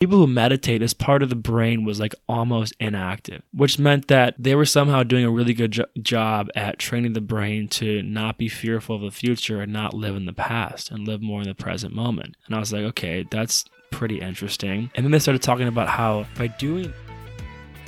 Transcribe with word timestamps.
people 0.00 0.16
who 0.16 0.26
meditate, 0.26 0.80
this 0.80 0.94
part 0.94 1.22
of 1.22 1.28
the 1.28 1.36
brain 1.36 1.84
was 1.84 2.00
like 2.00 2.14
almost 2.26 2.74
inactive, 2.80 3.42
which 3.52 3.78
meant 3.78 4.08
that 4.08 4.34
they 4.38 4.54
were 4.54 4.64
somehow 4.64 5.02
doing 5.02 5.26
a 5.26 5.30
really 5.30 5.52
good 5.52 5.72
jo- 5.72 5.84
job 6.00 6.48
at 6.56 6.78
training 6.78 7.12
the 7.12 7.20
brain 7.20 7.68
to 7.68 8.02
not 8.02 8.38
be 8.38 8.48
fearful 8.48 8.96
of 8.96 9.02
the 9.02 9.10
future 9.10 9.60
and 9.60 9.72
not 9.72 9.92
live 9.92 10.16
in 10.16 10.24
the 10.24 10.32
past 10.32 10.90
and 10.90 11.06
live 11.06 11.20
more 11.20 11.42
in 11.42 11.48
the 11.48 11.54
present 11.54 11.94
moment. 11.94 12.34
And 12.46 12.56
I 12.56 12.58
was 12.58 12.72
like, 12.72 12.84
okay, 12.84 13.26
that's 13.30 13.66
pretty 13.90 14.20
interesting. 14.20 14.90
And 14.94 15.04
then 15.04 15.10
they 15.10 15.18
started 15.18 15.42
talking 15.42 15.68
about 15.68 15.88
how 15.88 16.24
by 16.34 16.46
doing 16.46 16.94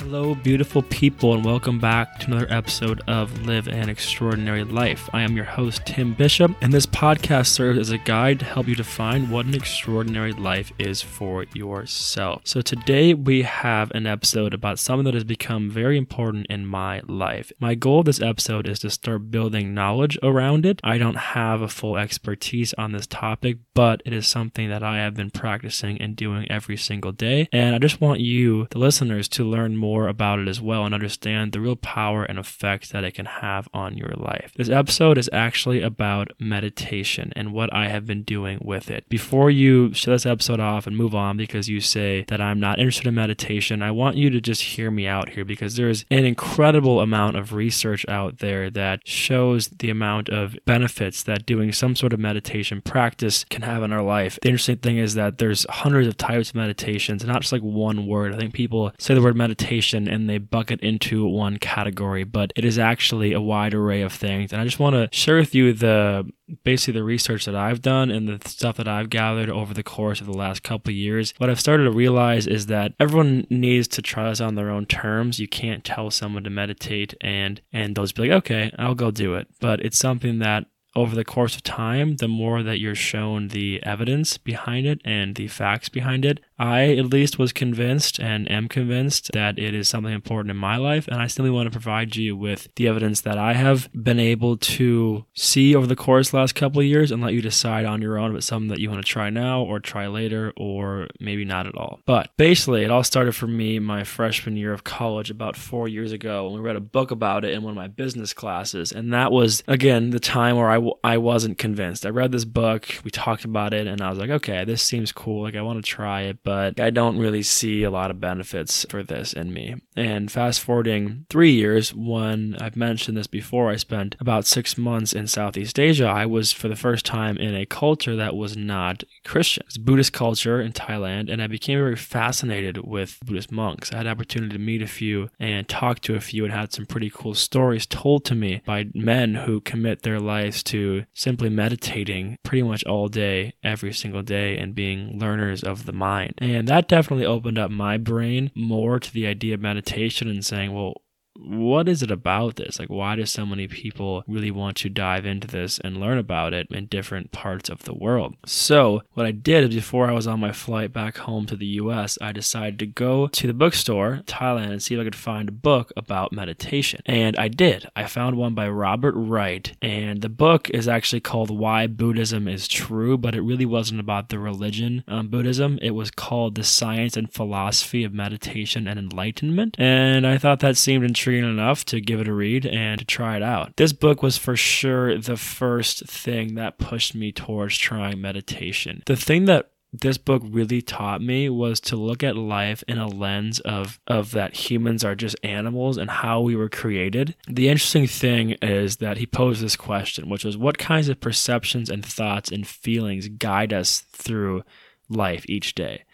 Hello, 0.03 0.35
beautiful 0.35 0.81
people, 0.81 1.33
and 1.33 1.45
welcome 1.45 1.79
back 1.79 2.19
to 2.19 2.27
another 2.27 2.47
episode 2.49 3.01
of 3.07 3.47
Live 3.47 3.69
an 3.69 3.87
Extraordinary 3.87 4.65
Life. 4.65 5.09
I 5.13 5.21
am 5.21 5.37
your 5.37 5.45
host, 5.45 5.85
Tim 5.85 6.13
Bishop, 6.13 6.51
and 6.59 6.73
this 6.73 6.85
podcast 6.85 7.47
serves 7.47 7.79
as 7.79 7.89
a 7.89 7.97
guide 7.97 8.39
to 8.39 8.45
help 8.45 8.67
you 8.67 8.75
define 8.75 9.29
what 9.29 9.45
an 9.45 9.55
extraordinary 9.55 10.33
life 10.33 10.73
is 10.77 11.01
for 11.01 11.45
yourself. 11.53 12.41
So, 12.43 12.59
today 12.59 13.13
we 13.13 13.43
have 13.43 13.91
an 13.91 14.05
episode 14.05 14.53
about 14.53 14.77
something 14.77 15.05
that 15.05 15.13
has 15.13 15.23
become 15.23 15.69
very 15.69 15.97
important 15.97 16.47
in 16.47 16.65
my 16.65 16.99
life. 17.07 17.53
My 17.61 17.73
goal 17.73 18.01
of 18.01 18.05
this 18.05 18.21
episode 18.21 18.67
is 18.67 18.79
to 18.79 18.89
start 18.89 19.31
building 19.31 19.73
knowledge 19.73 20.19
around 20.21 20.65
it. 20.65 20.81
I 20.83 20.97
don't 20.97 21.15
have 21.15 21.61
a 21.61 21.69
full 21.69 21.95
expertise 21.95 22.73
on 22.73 22.91
this 22.91 23.07
topic, 23.07 23.59
but 23.73 24.01
it 24.05 24.11
is 24.11 24.27
something 24.27 24.67
that 24.67 24.83
I 24.83 24.97
have 24.97 25.15
been 25.15 25.31
practicing 25.31 26.01
and 26.01 26.13
doing 26.13 26.51
every 26.51 26.75
single 26.75 27.13
day. 27.13 27.47
And 27.53 27.73
I 27.73 27.79
just 27.79 28.01
want 28.01 28.19
you, 28.19 28.67
the 28.71 28.79
listeners, 28.79 29.29
to 29.29 29.45
learn 29.45 29.77
more 29.77 29.92
more 29.93 30.07
about 30.07 30.39
it 30.39 30.47
as 30.47 30.59
well 30.59 30.85
and 30.85 30.93
understand 30.95 31.51
the 31.51 31.61
real 31.61 31.75
power 31.75 32.23
and 32.23 32.39
effect 32.39 32.91
that 32.91 33.03
it 33.03 33.13
can 33.13 33.27
have 33.27 33.69
on 33.75 33.95
your 33.95 34.13
life. 34.17 34.51
This 34.55 34.69
episode 34.69 35.19
is 35.19 35.29
actually 35.31 35.83
about 35.83 36.31
meditation 36.39 37.31
and 37.35 37.53
what 37.53 37.71
I 37.71 37.89
have 37.89 38.07
been 38.07 38.23
doing 38.23 38.57
with 38.63 38.89
it. 38.89 39.07
Before 39.07 39.51
you 39.51 39.93
shut 39.93 40.15
this 40.15 40.25
episode 40.25 40.59
off 40.59 40.87
and 40.87 40.97
move 40.97 41.13
on 41.13 41.37
because 41.37 41.69
you 41.69 41.79
say 41.79 42.25
that 42.27 42.41
I'm 42.41 42.59
not 42.59 42.79
interested 42.79 43.05
in 43.05 43.13
meditation, 43.13 43.83
I 43.83 43.91
want 43.91 44.17
you 44.17 44.31
to 44.31 44.41
just 44.41 44.63
hear 44.63 44.89
me 44.89 45.05
out 45.05 45.29
here 45.29 45.45
because 45.45 45.75
there's 45.75 46.05
an 46.09 46.25
incredible 46.25 46.99
amount 46.99 47.37
of 47.37 47.53
research 47.53 48.03
out 48.09 48.39
there 48.39 48.71
that 48.71 49.07
shows 49.07 49.67
the 49.67 49.91
amount 49.91 50.27
of 50.29 50.55
benefits 50.65 51.21
that 51.21 51.45
doing 51.45 51.71
some 51.71 51.95
sort 51.95 52.13
of 52.13 52.19
meditation 52.19 52.81
practice 52.81 53.43
can 53.43 53.61
have 53.61 53.83
in 53.83 53.93
our 53.93 54.01
life. 54.01 54.39
The 54.41 54.49
interesting 54.49 54.77
thing 54.77 54.97
is 54.97 55.13
that 55.13 55.37
there's 55.37 55.67
hundreds 55.69 56.07
of 56.07 56.17
types 56.17 56.49
of 56.49 56.55
meditations, 56.55 57.23
not 57.23 57.41
just 57.41 57.53
like 57.53 57.61
one 57.61 58.07
word. 58.07 58.33
I 58.33 58.37
think 58.37 58.55
people 58.55 58.91
say 58.97 59.13
the 59.13 59.21
word 59.21 59.35
meditation 59.35 59.72
meditation 59.73 60.07
and 60.07 60.29
they 60.29 60.37
bucket 60.37 60.79
into 60.81 61.25
one 61.25 61.57
category, 61.57 62.23
but 62.23 62.53
it 62.55 62.63
is 62.65 62.77
actually 62.77 63.33
a 63.33 63.41
wide 63.41 63.73
array 63.73 64.01
of 64.01 64.13
things. 64.13 64.51
And 64.51 64.61
I 64.61 64.65
just 64.65 64.79
want 64.79 64.95
to 64.95 65.09
share 65.15 65.37
with 65.37 65.55
you 65.55 65.73
the 65.73 66.29
basically 66.63 66.99
the 66.99 67.03
research 67.03 67.45
that 67.45 67.55
I've 67.55 67.81
done 67.81 68.11
and 68.11 68.27
the 68.27 68.47
stuff 68.47 68.77
that 68.77 68.87
I've 68.87 69.09
gathered 69.09 69.49
over 69.49 69.73
the 69.73 69.83
course 69.83 70.21
of 70.21 70.27
the 70.27 70.33
last 70.33 70.61
couple 70.61 70.91
of 70.91 70.95
years. 70.95 71.33
What 71.37 71.49
I've 71.49 71.59
started 71.59 71.85
to 71.85 71.91
realize 71.91 72.45
is 72.47 72.67
that 72.67 72.93
everyone 72.99 73.47
needs 73.49 73.87
to 73.89 74.01
try 74.01 74.29
this 74.29 74.41
on 74.41 74.55
their 74.55 74.69
own 74.69 74.85
terms. 74.85 75.39
You 75.39 75.47
can't 75.47 75.83
tell 75.83 76.11
someone 76.11 76.43
to 76.43 76.49
meditate 76.49 77.15
and 77.21 77.61
and 77.71 77.95
they'll 77.95 78.05
just 78.05 78.15
be 78.15 78.23
like, 78.23 78.37
okay, 78.43 78.71
I'll 78.77 78.95
go 78.95 79.11
do 79.11 79.35
it. 79.35 79.47
But 79.59 79.79
it's 79.83 79.97
something 79.97 80.39
that 80.39 80.65
over 80.95 81.15
the 81.15 81.25
course 81.25 81.55
of 81.55 81.63
time, 81.63 82.17
the 82.17 82.27
more 82.27 82.61
that 82.61 82.79
you're 82.79 82.93
shown 82.93 83.47
the 83.47 83.81
evidence 83.83 84.37
behind 84.37 84.85
it 84.85 85.01
and 85.03 85.35
the 85.35 85.47
facts 85.47 85.89
behind 85.89 86.23
it, 86.23 86.39
I 86.63 86.95
at 86.95 87.07
least 87.07 87.37
was 87.37 87.51
convinced 87.51 88.21
and 88.21 88.49
am 88.49 88.69
convinced 88.69 89.33
that 89.33 89.59
it 89.59 89.75
is 89.75 89.89
something 89.89 90.13
important 90.13 90.49
in 90.49 90.55
my 90.55 90.77
life. 90.77 91.09
And 91.09 91.21
I 91.21 91.27
simply 91.27 91.51
want 91.51 91.67
to 91.67 91.77
provide 91.77 92.15
you 92.15 92.37
with 92.37 92.69
the 92.77 92.87
evidence 92.87 93.19
that 93.21 93.37
I 93.37 93.51
have 93.51 93.89
been 93.91 94.19
able 94.19 94.55
to 94.55 95.25
see 95.33 95.75
over 95.75 95.85
the 95.85 95.97
course 95.97 96.29
the 96.29 96.37
last 96.37 96.55
couple 96.55 96.79
of 96.79 96.85
years 96.85 97.11
and 97.11 97.21
let 97.21 97.33
you 97.33 97.41
decide 97.41 97.85
on 97.85 98.01
your 98.01 98.17
own 98.17 98.31
if 98.31 98.37
it's 98.37 98.47
something 98.47 98.69
that 98.69 98.79
you 98.79 98.89
want 98.89 99.05
to 99.05 99.11
try 99.11 99.29
now 99.29 99.61
or 99.61 99.81
try 99.81 100.07
later 100.07 100.53
or 100.55 101.09
maybe 101.19 101.43
not 101.43 101.67
at 101.67 101.75
all. 101.75 101.99
But 102.05 102.29
basically, 102.37 102.85
it 102.85 102.91
all 102.91 103.03
started 103.03 103.35
for 103.35 103.47
me 103.47 103.79
my 103.79 104.05
freshman 104.05 104.55
year 104.55 104.71
of 104.71 104.85
college 104.85 105.29
about 105.29 105.57
four 105.57 105.89
years 105.89 106.13
ago 106.13 106.45
when 106.45 106.53
we 106.53 106.65
read 106.65 106.77
a 106.77 106.81
book 106.81 107.11
about 107.11 107.43
it 107.43 107.51
in 107.51 107.63
one 107.63 107.71
of 107.71 107.75
my 107.75 107.89
business 107.89 108.31
classes. 108.31 108.93
And 108.93 109.11
that 109.13 109.33
was, 109.33 109.63
again, 109.67 110.11
the 110.11 110.19
time 110.21 110.55
where 110.55 110.69
I 110.69 110.75
w- 110.75 110.95
I 111.03 111.17
wasn't 111.17 111.57
convinced. 111.57 112.05
I 112.05 112.09
read 112.09 112.31
this 112.31 112.45
book, 112.45 112.87
we 113.03 113.11
talked 113.11 113.43
about 113.43 113.73
it, 113.73 113.85
and 113.85 114.01
I 114.01 114.09
was 114.09 114.17
like, 114.17 114.29
okay, 114.29 114.63
this 114.63 114.81
seems 114.81 115.11
cool. 115.11 115.43
Like, 115.43 115.57
I 115.57 115.61
want 115.61 115.83
to 115.83 115.91
try 115.91 116.21
it, 116.21 116.37
but 116.41 116.52
I 116.53 116.89
don't 116.89 117.17
really 117.17 117.43
see 117.43 117.83
a 117.83 117.91
lot 117.91 118.11
of 118.11 118.19
benefits 118.19 118.85
for 118.89 119.03
this 119.03 119.33
in 119.33 119.53
me. 119.53 119.75
And 119.95 120.31
fast 120.31 120.61
forwarding 120.61 121.25
three 121.29 121.51
years, 121.51 121.93
when 121.93 122.55
I've 122.59 122.75
mentioned 122.75 123.17
this 123.17 123.27
before, 123.27 123.69
I 123.69 123.75
spent 123.75 124.15
about 124.19 124.45
six 124.45 124.77
months 124.77 125.13
in 125.13 125.27
Southeast 125.27 125.79
Asia. 125.79 126.07
I 126.07 126.25
was 126.25 126.51
for 126.51 126.67
the 126.67 126.75
first 126.75 127.05
time 127.05 127.37
in 127.37 127.55
a 127.55 127.65
culture 127.65 128.15
that 128.15 128.35
was 128.35 128.57
not 128.57 129.03
Christian. 129.23 129.63
It's 129.67 129.77
Buddhist 129.77 130.13
culture 130.13 130.61
in 130.61 130.73
Thailand, 130.73 131.31
and 131.31 131.41
I 131.41 131.47
became 131.47 131.79
very 131.79 131.95
fascinated 131.95 132.77
with 132.85 133.19
Buddhist 133.25 133.51
monks. 133.51 133.91
I 133.91 133.97
had 133.97 134.07
opportunity 134.07 134.53
to 134.53 134.59
meet 134.59 134.81
a 134.81 134.87
few 134.87 135.29
and 135.39 135.67
talk 135.67 135.99
to 136.01 136.15
a 136.15 136.21
few 136.21 136.43
and 136.43 136.53
had 136.53 136.73
some 136.73 136.85
pretty 136.85 137.09
cool 137.09 137.33
stories 137.33 137.85
told 137.85 138.25
to 138.25 138.35
me 138.35 138.61
by 138.65 138.87
men 138.93 139.35
who 139.35 139.61
commit 139.61 140.01
their 140.03 140.19
lives 140.19 140.63
to 140.63 141.05
simply 141.13 141.49
meditating 141.49 142.37
pretty 142.43 142.63
much 142.63 142.83
all 142.85 143.07
day, 143.07 143.53
every 143.63 143.93
single 143.93 144.21
day, 144.21 144.57
and 144.57 144.75
being 144.75 145.19
learners 145.19 145.63
of 145.63 145.85
the 145.85 145.93
mind. 145.93 146.32
And 146.37 146.67
that 146.67 146.87
definitely 146.87 147.25
opened 147.25 147.57
up 147.57 147.71
my 147.71 147.97
brain 147.97 148.51
more 148.55 148.99
to 148.99 149.13
the 149.13 149.27
idea 149.27 149.53
of 149.53 149.61
meditation 149.61 150.27
and 150.27 150.45
saying, 150.45 150.73
well, 150.73 151.02
what 151.35 151.89
is 151.89 152.03
it 152.03 152.11
about 152.11 152.55
this? 152.55 152.79
Like, 152.79 152.89
why 152.89 153.15
do 153.15 153.25
so 153.25 153.45
many 153.45 153.67
people 153.67 154.23
really 154.27 154.51
want 154.51 154.77
to 154.77 154.89
dive 154.89 155.25
into 155.25 155.47
this 155.47 155.79
and 155.79 155.99
learn 155.99 156.17
about 156.17 156.53
it 156.53 156.67
in 156.69 156.85
different 156.85 157.31
parts 157.31 157.69
of 157.69 157.83
the 157.83 157.93
world? 157.93 158.35
So, 158.45 159.01
what 159.13 159.25
I 159.25 159.31
did 159.31 159.71
before 159.71 160.09
I 160.09 160.13
was 160.13 160.27
on 160.27 160.39
my 160.39 160.51
flight 160.51 160.93
back 160.93 161.17
home 161.17 161.45
to 161.47 161.55
the 161.55 161.65
US, 161.65 162.17
I 162.21 162.31
decided 162.31 162.79
to 162.79 162.85
go 162.85 163.27
to 163.27 163.47
the 163.47 163.53
bookstore, 163.53 164.21
Thailand, 164.25 164.71
and 164.71 164.83
see 164.83 164.95
if 164.95 165.01
I 165.01 165.03
could 165.03 165.15
find 165.15 165.49
a 165.49 165.53
book 165.53 165.91
about 165.97 166.31
meditation. 166.31 167.01
And 167.05 167.35
I 167.37 167.47
did. 167.47 167.89
I 167.95 168.05
found 168.05 168.37
one 168.37 168.53
by 168.53 168.69
Robert 168.69 169.15
Wright, 169.15 169.75
and 169.81 170.21
the 170.21 170.29
book 170.29 170.69
is 170.69 170.87
actually 170.87 171.21
called 171.21 171.49
Why 171.49 171.87
Buddhism 171.87 172.47
is 172.47 172.67
True, 172.67 173.17
but 173.17 173.35
it 173.35 173.41
really 173.41 173.65
wasn't 173.65 173.99
about 173.99 174.29
the 174.29 174.39
religion 174.39 175.03
of 175.07 175.31
Buddhism. 175.31 175.79
It 175.81 175.91
was 175.91 176.11
called 176.11 176.55
The 176.55 176.63
Science 176.63 177.17
and 177.17 177.31
Philosophy 177.31 178.03
of 178.03 178.13
Meditation 178.13 178.87
and 178.87 178.99
Enlightenment. 178.99 179.75
And 179.79 180.27
I 180.27 180.37
thought 180.37 180.59
that 180.59 180.77
seemed 180.77 181.03
interesting 181.03 181.23
intriguing 181.33 181.49
enough 181.49 181.85
to 181.85 182.01
give 182.01 182.21
it 182.21 182.27
a 182.27 182.33
read 182.33 182.65
and 182.65 182.99
to 182.99 183.05
try 183.05 183.35
it 183.35 183.43
out. 183.43 183.75
This 183.77 183.93
book 183.93 184.21
was 184.21 184.37
for 184.37 184.55
sure 184.55 185.17
the 185.17 185.37
first 185.37 186.05
thing 186.07 186.55
that 186.55 186.77
pushed 186.77 187.15
me 187.15 187.31
towards 187.31 187.77
trying 187.77 188.21
meditation. 188.21 189.03
The 189.05 189.15
thing 189.15 189.45
that 189.45 189.71
this 189.91 190.17
book 190.17 190.41
really 190.45 190.81
taught 190.81 191.21
me 191.21 191.49
was 191.49 191.79
to 191.79 191.95
look 191.95 192.23
at 192.23 192.35
life 192.35 192.83
in 192.87 192.97
a 192.97 193.07
lens 193.07 193.59
of 193.59 193.99
of 194.07 194.31
that 194.31 194.55
humans 194.55 195.03
are 195.03 195.13
just 195.13 195.35
animals 195.43 195.97
and 195.97 196.09
how 196.09 196.41
we 196.41 196.55
were 196.55 196.69
created. 196.69 197.35
The 197.47 197.69
interesting 197.69 198.07
thing 198.07 198.51
is 198.61 198.97
that 198.97 199.17
he 199.17 199.27
posed 199.27 199.61
this 199.61 199.75
question, 199.75 200.29
which 200.29 200.43
was 200.43 200.57
what 200.57 200.79
kinds 200.79 201.09
of 201.09 201.19
perceptions 201.21 201.91
and 201.91 202.03
thoughts 202.03 202.51
and 202.51 202.65
feelings 202.65 203.27
guide 203.27 203.71
us 203.71 204.01
through 204.11 204.63
life 205.09 205.45
each 205.47 205.75
day. 205.75 206.05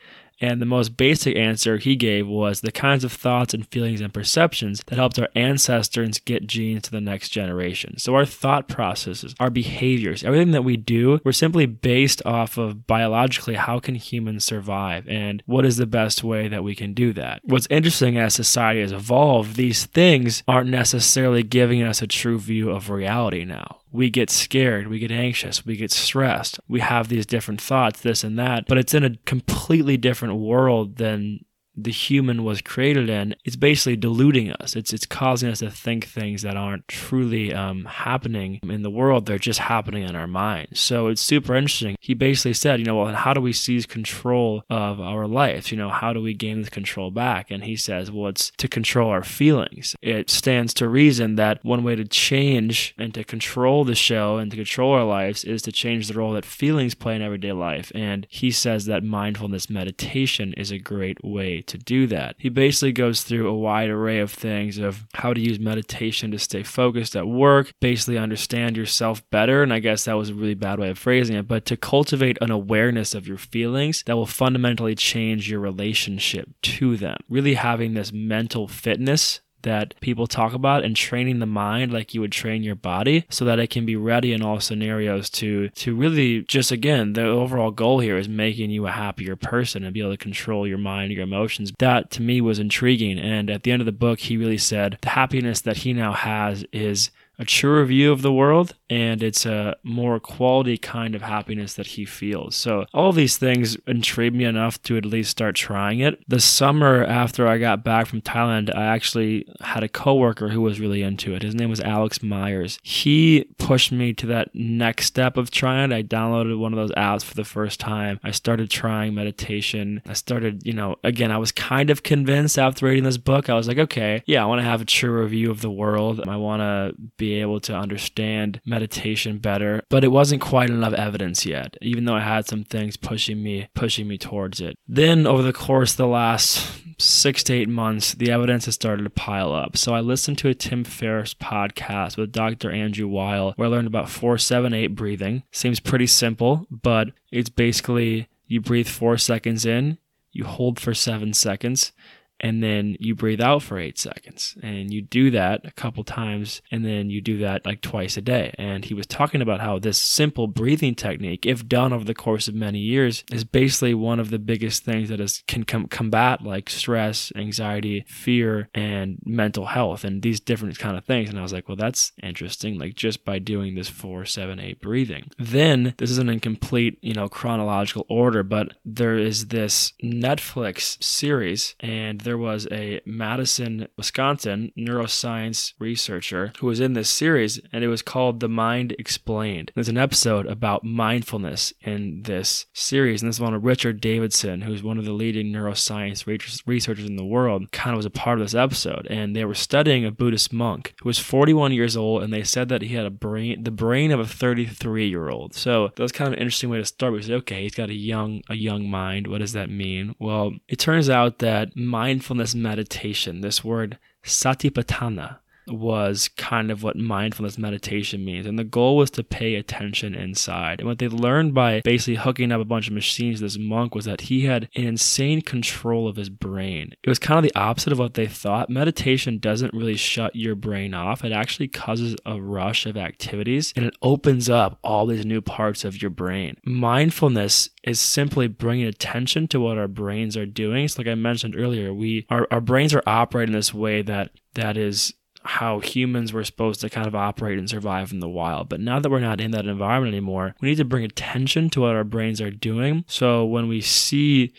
And 0.41 0.61
the 0.61 0.65
most 0.65 0.95
basic 0.97 1.35
answer 1.35 1.77
he 1.77 1.95
gave 1.95 2.27
was 2.27 2.61
the 2.61 2.71
kinds 2.71 3.03
of 3.03 3.11
thoughts 3.11 3.53
and 3.53 3.67
feelings 3.67 4.01
and 4.01 4.13
perceptions 4.13 4.81
that 4.87 4.95
helped 4.95 5.19
our 5.19 5.29
ancestors 5.35 6.19
get 6.19 6.47
genes 6.47 6.83
to 6.83 6.91
the 6.91 7.01
next 7.01 7.29
generation. 7.29 7.97
So 7.97 8.15
our 8.15 8.25
thought 8.25 8.67
processes, 8.67 9.35
our 9.39 9.49
behaviors, 9.49 10.23
everything 10.23 10.51
that 10.51 10.63
we 10.63 10.77
do, 10.77 11.19
we're 11.23 11.31
simply 11.31 11.65
based 11.65 12.25
off 12.25 12.57
of 12.57 12.87
biologically 12.87 13.55
how 13.55 13.79
can 13.79 13.95
humans 13.95 14.45
survive 14.45 15.07
and 15.07 15.43
what 15.45 15.65
is 15.65 15.77
the 15.77 15.85
best 15.85 16.23
way 16.23 16.47
that 16.47 16.63
we 16.63 16.75
can 16.75 16.93
do 16.93 17.13
that. 17.13 17.41
What's 17.43 17.67
interesting 17.69 18.17
as 18.17 18.33
society 18.33 18.81
has 18.81 18.91
evolved, 18.91 19.55
these 19.55 19.85
things 19.85 20.43
aren't 20.47 20.69
necessarily 20.69 21.43
giving 21.43 21.83
us 21.83 22.01
a 22.01 22.07
true 22.07 22.39
view 22.39 22.69
of 22.69 22.89
reality 22.89 23.45
now 23.45 23.78
we 23.91 24.09
get 24.09 24.29
scared, 24.29 24.87
we 24.87 24.99
get 24.99 25.11
anxious, 25.11 25.65
we 25.65 25.75
get 25.75 25.91
stressed, 25.91 26.59
we 26.67 26.79
have 26.79 27.07
these 27.07 27.25
different 27.25 27.61
thoughts, 27.61 28.01
this 28.01 28.23
and 28.23 28.37
that, 28.37 28.65
but 28.67 28.77
it's 28.77 28.93
in 28.93 29.03
a 29.03 29.15
completely 29.25 29.97
different 29.97 30.35
world 30.35 30.97
than 30.97 31.43
the 31.83 31.91
human 31.91 32.43
was 32.43 32.61
created 32.61 33.09
in, 33.09 33.35
it's 33.45 33.55
basically 33.55 33.95
deluding 33.95 34.51
us. 34.53 34.75
It's 34.75 34.93
it's 34.93 35.05
causing 35.05 35.49
us 35.49 35.59
to 35.59 35.71
think 35.71 36.05
things 36.05 36.41
that 36.41 36.57
aren't 36.57 36.87
truly 36.87 37.53
um, 37.53 37.85
happening 37.85 38.59
in 38.63 38.81
the 38.81 38.89
world. 38.89 39.25
They're 39.25 39.37
just 39.37 39.59
happening 39.59 40.07
in 40.07 40.15
our 40.15 40.27
minds. 40.27 40.79
So 40.79 41.07
it's 41.07 41.21
super 41.21 41.55
interesting. 41.55 41.95
He 41.99 42.13
basically 42.13 42.53
said, 42.53 42.79
you 42.79 42.85
know, 42.85 42.97
well, 42.97 43.13
how 43.13 43.33
do 43.33 43.41
we 43.41 43.53
seize 43.53 43.85
control 43.85 44.63
of 44.69 44.99
our 44.99 45.27
lives? 45.27 45.71
You 45.71 45.77
know, 45.77 45.89
how 45.89 46.13
do 46.13 46.21
we 46.21 46.33
gain 46.33 46.61
the 46.61 46.69
control 46.69 47.11
back? 47.11 47.51
And 47.51 47.63
he 47.63 47.75
says, 47.75 48.11
well, 48.11 48.29
it's 48.29 48.51
to 48.57 48.67
control 48.67 49.09
our 49.09 49.23
feelings. 49.23 49.95
It 50.01 50.29
stands 50.29 50.73
to 50.75 50.87
reason 50.87 51.35
that 51.35 51.63
one 51.63 51.83
way 51.83 51.95
to 51.95 52.05
change 52.05 52.93
and 52.97 53.13
to 53.13 53.23
control 53.23 53.83
the 53.83 53.95
show 53.95 54.37
and 54.37 54.51
to 54.51 54.57
control 54.57 54.93
our 54.93 55.03
lives 55.03 55.43
is 55.43 55.61
to 55.63 55.71
change 55.71 56.07
the 56.07 56.13
role 56.13 56.33
that 56.33 56.45
feelings 56.45 56.95
play 56.95 57.15
in 57.15 57.21
everyday 57.21 57.51
life. 57.51 57.91
And 57.95 58.27
he 58.29 58.51
says 58.51 58.85
that 58.85 59.03
mindfulness 59.03 59.69
meditation 59.69 60.53
is 60.53 60.71
a 60.71 60.79
great 60.79 61.23
way 61.23 61.61
to 61.69 61.77
do 61.77 62.07
that. 62.07 62.35
He 62.37 62.49
basically 62.49 62.91
goes 62.91 63.23
through 63.23 63.47
a 63.47 63.57
wide 63.57 63.89
array 63.89 64.19
of 64.19 64.31
things 64.31 64.77
of 64.77 65.05
how 65.13 65.33
to 65.33 65.41
use 65.41 65.59
meditation 65.59 66.31
to 66.31 66.39
stay 66.39 66.63
focused 66.63 67.15
at 67.15 67.27
work, 67.27 67.73
basically 67.79 68.17
understand 68.17 68.77
yourself 68.77 69.27
better. 69.29 69.63
And 69.63 69.73
I 69.73 69.79
guess 69.79 70.05
that 70.05 70.17
was 70.17 70.29
a 70.29 70.35
really 70.35 70.53
bad 70.53 70.79
way 70.79 70.89
of 70.89 70.99
phrasing 70.99 71.35
it, 71.35 71.47
but 71.47 71.65
to 71.65 71.77
cultivate 71.77 72.37
an 72.41 72.51
awareness 72.51 73.15
of 73.15 73.27
your 73.27 73.37
feelings 73.37 74.03
that 74.05 74.15
will 74.15 74.25
fundamentally 74.25 74.95
change 74.95 75.49
your 75.49 75.59
relationship 75.59 76.49
to 76.61 76.97
them. 76.97 77.17
Really 77.29 77.53
having 77.53 77.93
this 77.93 78.11
mental 78.11 78.67
fitness 78.67 79.41
that 79.63 79.93
people 79.99 80.27
talk 80.27 80.53
about 80.53 80.83
and 80.83 80.95
training 80.95 81.39
the 81.39 81.45
mind 81.45 81.91
like 81.91 82.13
you 82.13 82.21
would 82.21 82.31
train 82.31 82.63
your 82.63 82.75
body 82.75 83.25
so 83.29 83.45
that 83.45 83.59
it 83.59 83.69
can 83.69 83.85
be 83.85 83.95
ready 83.95 84.33
in 84.33 84.41
all 84.41 84.59
scenarios 84.59 85.29
to 85.29 85.69
to 85.69 85.95
really 85.95 86.41
just 86.43 86.71
again 86.71 87.13
the 87.13 87.23
overall 87.23 87.71
goal 87.71 87.99
here 87.99 88.17
is 88.17 88.29
making 88.29 88.69
you 88.69 88.87
a 88.87 88.91
happier 88.91 89.35
person 89.35 89.83
and 89.83 89.93
be 89.93 90.01
able 90.01 90.11
to 90.11 90.17
control 90.17 90.67
your 90.67 90.77
mind 90.77 91.11
your 91.11 91.23
emotions. 91.23 91.71
That 91.79 92.11
to 92.11 92.21
me 92.21 92.41
was 92.41 92.59
intriguing. 92.59 93.19
And 93.19 93.49
at 93.49 93.63
the 93.63 93.71
end 93.71 93.81
of 93.81 93.85
the 93.85 93.91
book 93.91 94.19
he 94.19 94.37
really 94.37 94.57
said 94.57 94.97
the 95.01 95.09
happiness 95.09 95.61
that 95.61 95.77
he 95.77 95.93
now 95.93 96.13
has 96.13 96.65
is 96.71 97.11
a 97.39 97.45
truer 97.45 97.85
view 97.85 98.11
of 98.11 98.21
the 98.21 98.33
world 98.33 98.75
and 98.89 99.23
it's 99.23 99.45
a 99.45 99.75
more 99.83 100.19
quality 100.19 100.77
kind 100.77 101.15
of 101.15 101.21
happiness 101.21 101.75
that 101.75 101.87
he 101.87 102.03
feels. 102.03 102.55
So 102.55 102.85
all 102.93 103.13
these 103.13 103.37
things 103.37 103.77
intrigued 103.87 104.35
me 104.35 104.43
enough 104.43 104.81
to 104.83 104.97
at 104.97 105.05
least 105.05 105.31
start 105.31 105.55
trying 105.55 105.99
it. 105.99 106.21
The 106.27 106.41
summer 106.41 107.03
after 107.03 107.47
I 107.47 107.57
got 107.59 107.83
back 107.83 108.07
from 108.07 108.21
Thailand, 108.21 108.75
I 108.75 108.85
actually 108.85 109.47
had 109.61 109.83
a 109.83 109.89
coworker 109.89 110.49
who 110.49 110.61
was 110.61 110.79
really 110.79 111.01
into 111.01 111.33
it. 111.33 111.43
His 111.43 111.55
name 111.55 111.69
was 111.69 111.79
Alex 111.79 112.21
Myers. 112.21 112.77
He 112.83 113.45
pushed 113.57 113.91
me 113.91 114.13
to 114.15 114.25
that 114.27 114.49
next 114.53 115.05
step 115.05 115.37
of 115.37 115.49
trying 115.49 115.91
it. 115.91 115.95
I 115.95 116.03
downloaded 116.03 116.57
one 116.59 116.73
of 116.73 116.77
those 116.77 116.91
apps 116.91 117.23
for 117.23 117.35
the 117.35 117.45
first 117.45 117.79
time. 117.79 118.19
I 118.23 118.31
started 118.31 118.69
trying 118.69 119.13
meditation. 119.13 120.01
I 120.05 120.13
started, 120.13 120.65
you 120.65 120.73
know, 120.73 120.97
again, 121.03 121.31
I 121.31 121.37
was 121.37 121.51
kind 121.51 121.89
of 121.89 122.03
convinced 122.03 122.59
after 122.59 122.87
reading 122.87 123.03
this 123.03 123.17
book. 123.17 123.49
I 123.49 123.53
was 123.53 123.67
like, 123.67 123.77
okay, 123.77 124.23
yeah, 124.25 124.43
I 124.43 124.45
want 124.47 124.59
to 124.59 124.65
have 124.65 124.81
a 124.81 124.85
truer 124.85 125.25
view 125.27 125.51
of 125.51 125.61
the 125.61 125.71
world. 125.71 126.27
I 126.27 126.35
want 126.35 126.61
to 126.61 126.93
be 127.17 127.28
able 127.35 127.59
to 127.61 127.75
understand 127.75 128.61
meditation 128.65 129.37
better, 129.37 129.83
but 129.89 130.03
it 130.03 130.09
wasn't 130.09 130.41
quite 130.41 130.69
enough 130.69 130.93
evidence 130.93 131.45
yet, 131.45 131.77
even 131.81 132.05
though 132.05 132.15
I 132.15 132.21
had 132.21 132.47
some 132.47 132.63
things 132.63 132.97
pushing 132.97 133.41
me 133.41 133.67
pushing 133.73 134.07
me 134.07 134.17
towards 134.17 134.59
it. 134.61 134.77
Then 134.87 135.27
over 135.27 135.41
the 135.41 135.53
course 135.53 135.91
of 135.91 135.97
the 135.97 136.07
last 136.07 136.81
six 137.01 137.43
to 137.43 137.53
eight 137.53 137.69
months, 137.69 138.13
the 138.13 138.31
evidence 138.31 138.65
has 138.65 138.75
started 138.75 139.03
to 139.03 139.09
pile 139.09 139.53
up. 139.53 139.77
So 139.77 139.93
I 139.93 140.01
listened 140.01 140.37
to 140.39 140.49
a 140.49 140.53
Tim 140.53 140.83
Ferriss 140.83 141.33
podcast 141.33 142.17
with 142.17 142.31
Dr. 142.31 142.71
Andrew 142.71 143.07
Weil, 143.07 143.53
where 143.55 143.67
I 143.67 143.71
learned 143.71 143.87
about 143.87 144.09
478 144.09 144.87
breathing. 144.87 145.43
Seems 145.51 145.79
pretty 145.79 146.07
simple, 146.07 146.67
but 146.69 147.09
it's 147.31 147.49
basically 147.49 148.27
you 148.47 148.59
breathe 148.61 148.87
four 148.87 149.17
seconds 149.17 149.65
in, 149.65 149.97
you 150.31 150.43
hold 150.45 150.79
for 150.79 150.93
seven 150.93 151.33
seconds, 151.33 151.91
and 152.39 152.63
then 152.63 152.95
you 152.99 153.15
breathe 153.15 153.41
out 153.41 153.63
for 153.63 153.79
eight 153.79 153.97
seconds. 153.97 154.57
And 154.61 154.93
you 154.93 155.01
do 155.01 155.31
that 155.31 155.61
a 155.65 155.71
couple 155.71 156.03
times, 156.03 156.61
and 156.71 156.85
then 156.85 157.09
you 157.09 157.21
do 157.21 157.37
that 157.39 157.65
like 157.65 157.81
twice 157.81 158.17
a 158.17 158.21
day. 158.21 158.53
And 158.57 158.85
he 158.85 158.93
was 158.93 159.07
talking 159.07 159.41
about 159.41 159.61
how 159.61 159.79
this 159.79 159.97
simple 159.97 160.47
breathing 160.47 160.95
technique, 160.95 161.45
if 161.45 161.67
done 161.67 161.93
over 161.93 162.05
the 162.05 162.13
course 162.13 162.47
of 162.47 162.55
many 162.55 162.79
years, 162.79 163.23
is 163.31 163.43
basically 163.43 163.93
one 163.93 164.19
of 164.19 164.29
the 164.29 164.39
biggest 164.39 164.83
things 164.83 165.09
that 165.09 165.19
is 165.19 165.43
can 165.47 165.63
com- 165.63 165.87
combat 165.87 166.41
like 166.43 166.69
stress, 166.69 167.31
anxiety, 167.35 168.05
fear, 168.07 168.69
and 168.73 169.19
mental 169.25 169.67
health, 169.67 170.03
and 170.03 170.21
these 170.21 170.39
different 170.39 170.77
kind 170.79 170.97
of 170.97 171.05
things. 171.05 171.29
And 171.29 171.39
I 171.39 171.41
was 171.41 171.53
like, 171.53 171.67
well, 171.67 171.77
that's 171.77 172.11
interesting. 172.21 172.77
Like 172.77 172.95
just 172.95 173.25
by 173.25 173.39
doing 173.39 173.75
this 173.75 173.89
four, 173.89 174.25
seven, 174.25 174.59
eight 174.59 174.81
breathing. 174.81 175.29
Then 175.37 175.93
this 175.97 176.11
isn't 176.11 176.29
in 176.29 176.39
complete, 176.39 176.97
you 177.01 177.13
know, 177.13 177.27
chronological 177.27 178.05
order, 178.09 178.43
but 178.43 178.73
there 178.85 179.17
is 179.17 179.47
this 179.47 179.93
Netflix 180.03 181.01
series, 181.03 181.75
and 181.79 182.21
there 182.29 182.37
was 182.37 182.67
a 182.71 183.01
Madison, 183.07 183.87
Wisconsin 183.97 184.71
neuroscience 184.77 185.73
researcher 185.79 186.53
who 186.59 186.67
was 186.67 186.79
in 186.79 186.93
this 186.93 187.09
series, 187.09 187.59
and 187.73 187.83
it 187.83 187.87
was 187.87 188.03
called 188.03 188.39
The 188.39 188.47
Mind 188.47 188.95
Explained. 188.99 189.71
There's 189.73 189.89
an 189.89 189.97
episode 189.97 190.45
about 190.45 190.83
mindfulness 190.83 191.73
in 191.81 192.21
this 192.21 192.67
series, 192.71 193.23
and 193.23 193.29
this 193.29 193.37
is 193.37 193.41
one 193.41 193.55
of 193.55 193.65
Richard 193.65 193.99
Davidson, 193.99 194.61
who's 194.61 194.83
one 194.83 194.99
of 194.99 195.05
the 195.05 195.11
leading 195.11 195.51
neuroscience 195.51 196.27
researchers 196.67 197.09
in 197.09 197.15
the 197.15 197.25
world, 197.25 197.71
kind 197.71 197.95
of 197.95 197.97
was 197.97 198.05
a 198.05 198.11
part 198.11 198.37
of 198.37 198.45
this 198.45 198.53
episode. 198.53 199.07
And 199.09 199.35
they 199.35 199.43
were 199.43 199.55
studying 199.55 200.05
a 200.05 200.11
Buddhist 200.11 200.53
monk 200.53 200.93
who 201.01 201.09
was 201.09 201.17
41 201.17 201.73
years 201.73 201.97
old, 201.97 202.21
and 202.21 202.31
they 202.31 202.43
said 202.43 202.69
that 202.69 202.83
he 202.83 202.93
had 202.93 203.07
a 203.07 203.09
brain, 203.09 203.63
the 203.63 203.71
brain 203.71 204.11
of 204.11 204.19
a 204.19 204.27
33 204.27 205.09
year 205.09 205.29
old. 205.29 205.55
So 205.55 205.87
that 205.95 206.03
was 206.03 206.11
kind 206.11 206.27
of 206.27 206.33
an 206.33 206.39
interesting 206.39 206.69
way 206.69 206.77
to 206.77 206.85
start. 206.85 207.11
We 207.11 207.23
said, 207.23 207.37
okay, 207.37 207.63
he's 207.63 207.73
got 207.73 207.89
a 207.89 207.95
young, 207.95 208.43
a 208.49 208.55
young 208.55 208.87
mind. 208.87 209.25
What 209.25 209.39
does 209.39 209.53
that 209.53 209.71
mean? 209.71 210.13
Well, 210.19 210.51
it 210.67 210.77
turns 210.77 211.09
out 211.09 211.39
that 211.39 211.75
mind 211.75 212.18
mindfulness 212.19 212.53
meditation, 212.53 213.39
this 213.39 213.63
word 213.63 213.97
satipatthana, 214.25 215.37
was 215.69 216.29
kind 216.37 216.71
of 216.71 216.83
what 216.83 216.95
mindfulness 216.95 217.57
meditation 217.57 218.23
means. 218.23 218.45
And 218.45 218.57
the 218.57 218.63
goal 218.63 218.97
was 218.97 219.11
to 219.11 219.23
pay 219.23 219.55
attention 219.55 220.15
inside. 220.15 220.79
And 220.79 220.87
what 220.87 220.99
they 220.99 221.07
learned 221.07 221.53
by 221.53 221.81
basically 221.81 222.15
hooking 222.15 222.51
up 222.51 222.61
a 222.61 222.65
bunch 222.65 222.87
of 222.87 222.93
machines 222.93 223.39
to 223.39 223.45
this 223.45 223.57
monk 223.57 223.95
was 223.95 224.05
that 224.05 224.21
he 224.21 224.45
had 224.45 224.69
an 224.75 224.85
insane 224.85 225.41
control 225.41 226.07
of 226.07 226.15
his 226.15 226.29
brain. 226.29 226.93
It 227.03 227.09
was 227.09 227.19
kind 227.19 227.37
of 227.37 227.43
the 227.43 227.59
opposite 227.59 227.93
of 227.93 227.99
what 227.99 228.13
they 228.13 228.27
thought. 228.27 228.69
Meditation 228.69 229.39
doesn't 229.39 229.73
really 229.73 229.95
shut 229.95 230.35
your 230.35 230.55
brain 230.55 230.93
off, 230.93 231.23
it 231.23 231.31
actually 231.31 231.67
causes 231.67 232.15
a 232.25 232.41
rush 232.41 232.85
of 232.85 232.97
activities 232.97 233.73
and 233.75 233.85
it 233.85 233.95
opens 234.01 234.49
up 234.49 234.79
all 234.83 235.05
these 235.05 235.25
new 235.25 235.41
parts 235.41 235.83
of 235.83 236.01
your 236.01 236.11
brain. 236.11 236.57
Mindfulness 236.65 237.69
is 237.83 237.99
simply 237.99 238.47
bringing 238.47 238.85
attention 238.85 239.47
to 239.47 239.59
what 239.59 239.77
our 239.77 239.87
brains 239.87 240.35
are 240.35 240.45
doing. 240.45 240.87
So 240.87 241.01
like 241.01 241.07
I 241.07 241.15
mentioned 241.15 241.55
earlier, 241.57 241.93
we 241.93 242.25
our, 242.29 242.47
our 242.51 242.61
brains 242.61 242.93
are 242.93 243.03
operating 243.05 243.53
this 243.53 243.73
way 243.73 244.01
that 244.03 244.31
that 244.55 244.77
is 244.77 245.13
how 245.43 245.79
humans 245.79 246.33
were 246.33 246.43
supposed 246.43 246.81
to 246.81 246.89
kind 246.89 247.07
of 247.07 247.15
operate 247.15 247.57
and 247.57 247.69
survive 247.69 248.11
in 248.11 248.19
the 248.19 248.29
wild. 248.29 248.69
But 248.69 248.81
now 248.81 248.99
that 248.99 249.09
we're 249.09 249.19
not 249.19 249.41
in 249.41 249.51
that 249.51 249.65
environment 249.65 250.13
anymore, 250.13 250.55
we 250.61 250.69
need 250.69 250.77
to 250.77 250.85
bring 250.85 251.05
attention 251.05 251.69
to 251.71 251.81
what 251.81 251.95
our 251.95 252.03
brains 252.03 252.41
are 252.41 252.51
doing. 252.51 253.05
So 253.07 253.45
when 253.45 253.67
we 253.67 253.81
see 253.81 254.53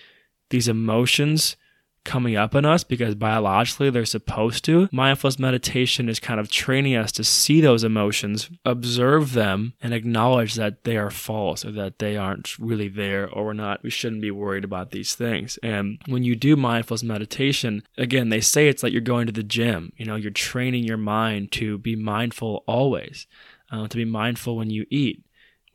these 0.50 0.68
emotions 0.68 1.56
coming 2.05 2.37
up 2.37 2.55
in 2.55 2.64
us 2.64 2.85
because 2.85 3.14
biologically 3.14 3.91
they're 3.91 4.05
supposed 4.05 4.64
to. 4.64 4.88
Mindfulness 4.93 5.38
meditation 5.38 6.08
is 6.08 6.20
kind 6.20 6.41
of 6.41 6.50
training 6.50 6.97
us 6.97 7.12
to 7.12 7.25
see 7.25 7.61
those 7.61 7.85
emotions, 7.85 8.50
observe 8.64 9.32
them, 9.32 9.75
and 9.81 9.93
acknowledge 9.93 10.55
that 10.55 10.85
they 10.85 10.97
are 10.97 11.11
false 11.11 11.64
or 11.64 11.73
that 11.73 11.99
they 11.99 12.17
aren't 12.17 12.58
really 12.58 12.88
there 12.88 13.29
or 13.29 13.47
we're 13.47 13.52
not, 13.52 13.82
we 13.82 13.91
shouldn't 13.91 14.23
be 14.23 14.31
worried 14.31 14.64
about 14.64 14.91
these 14.91 15.14
things. 15.14 15.58
And 15.62 15.99
when 16.06 16.25
you 16.25 16.37
do 16.37 16.56
mindfulness 16.56 17.02
meditation, 17.02 17.82
again, 17.97 18.29
they 18.29 18.41
say 18.41 18.69
it's 18.69 18.82
like 18.82 18.93
you're 18.93 19.00
going 19.00 19.26
to 19.26 19.32
the 19.32 19.43
gym. 19.43 19.93
You 19.97 20.06
know, 20.06 20.17
you're 20.17 20.31
training 20.31 20.85
your 20.85 20.97
mind 20.97 21.52
to 21.52 21.79
be 21.79 21.97
mindful 21.97 22.64
always, 22.67 23.26
uh, 23.70 23.88
to 23.88 23.97
be 23.97 24.05
mindful 24.05 24.56
when 24.56 24.70
you 24.70 24.87
eat 24.91 25.25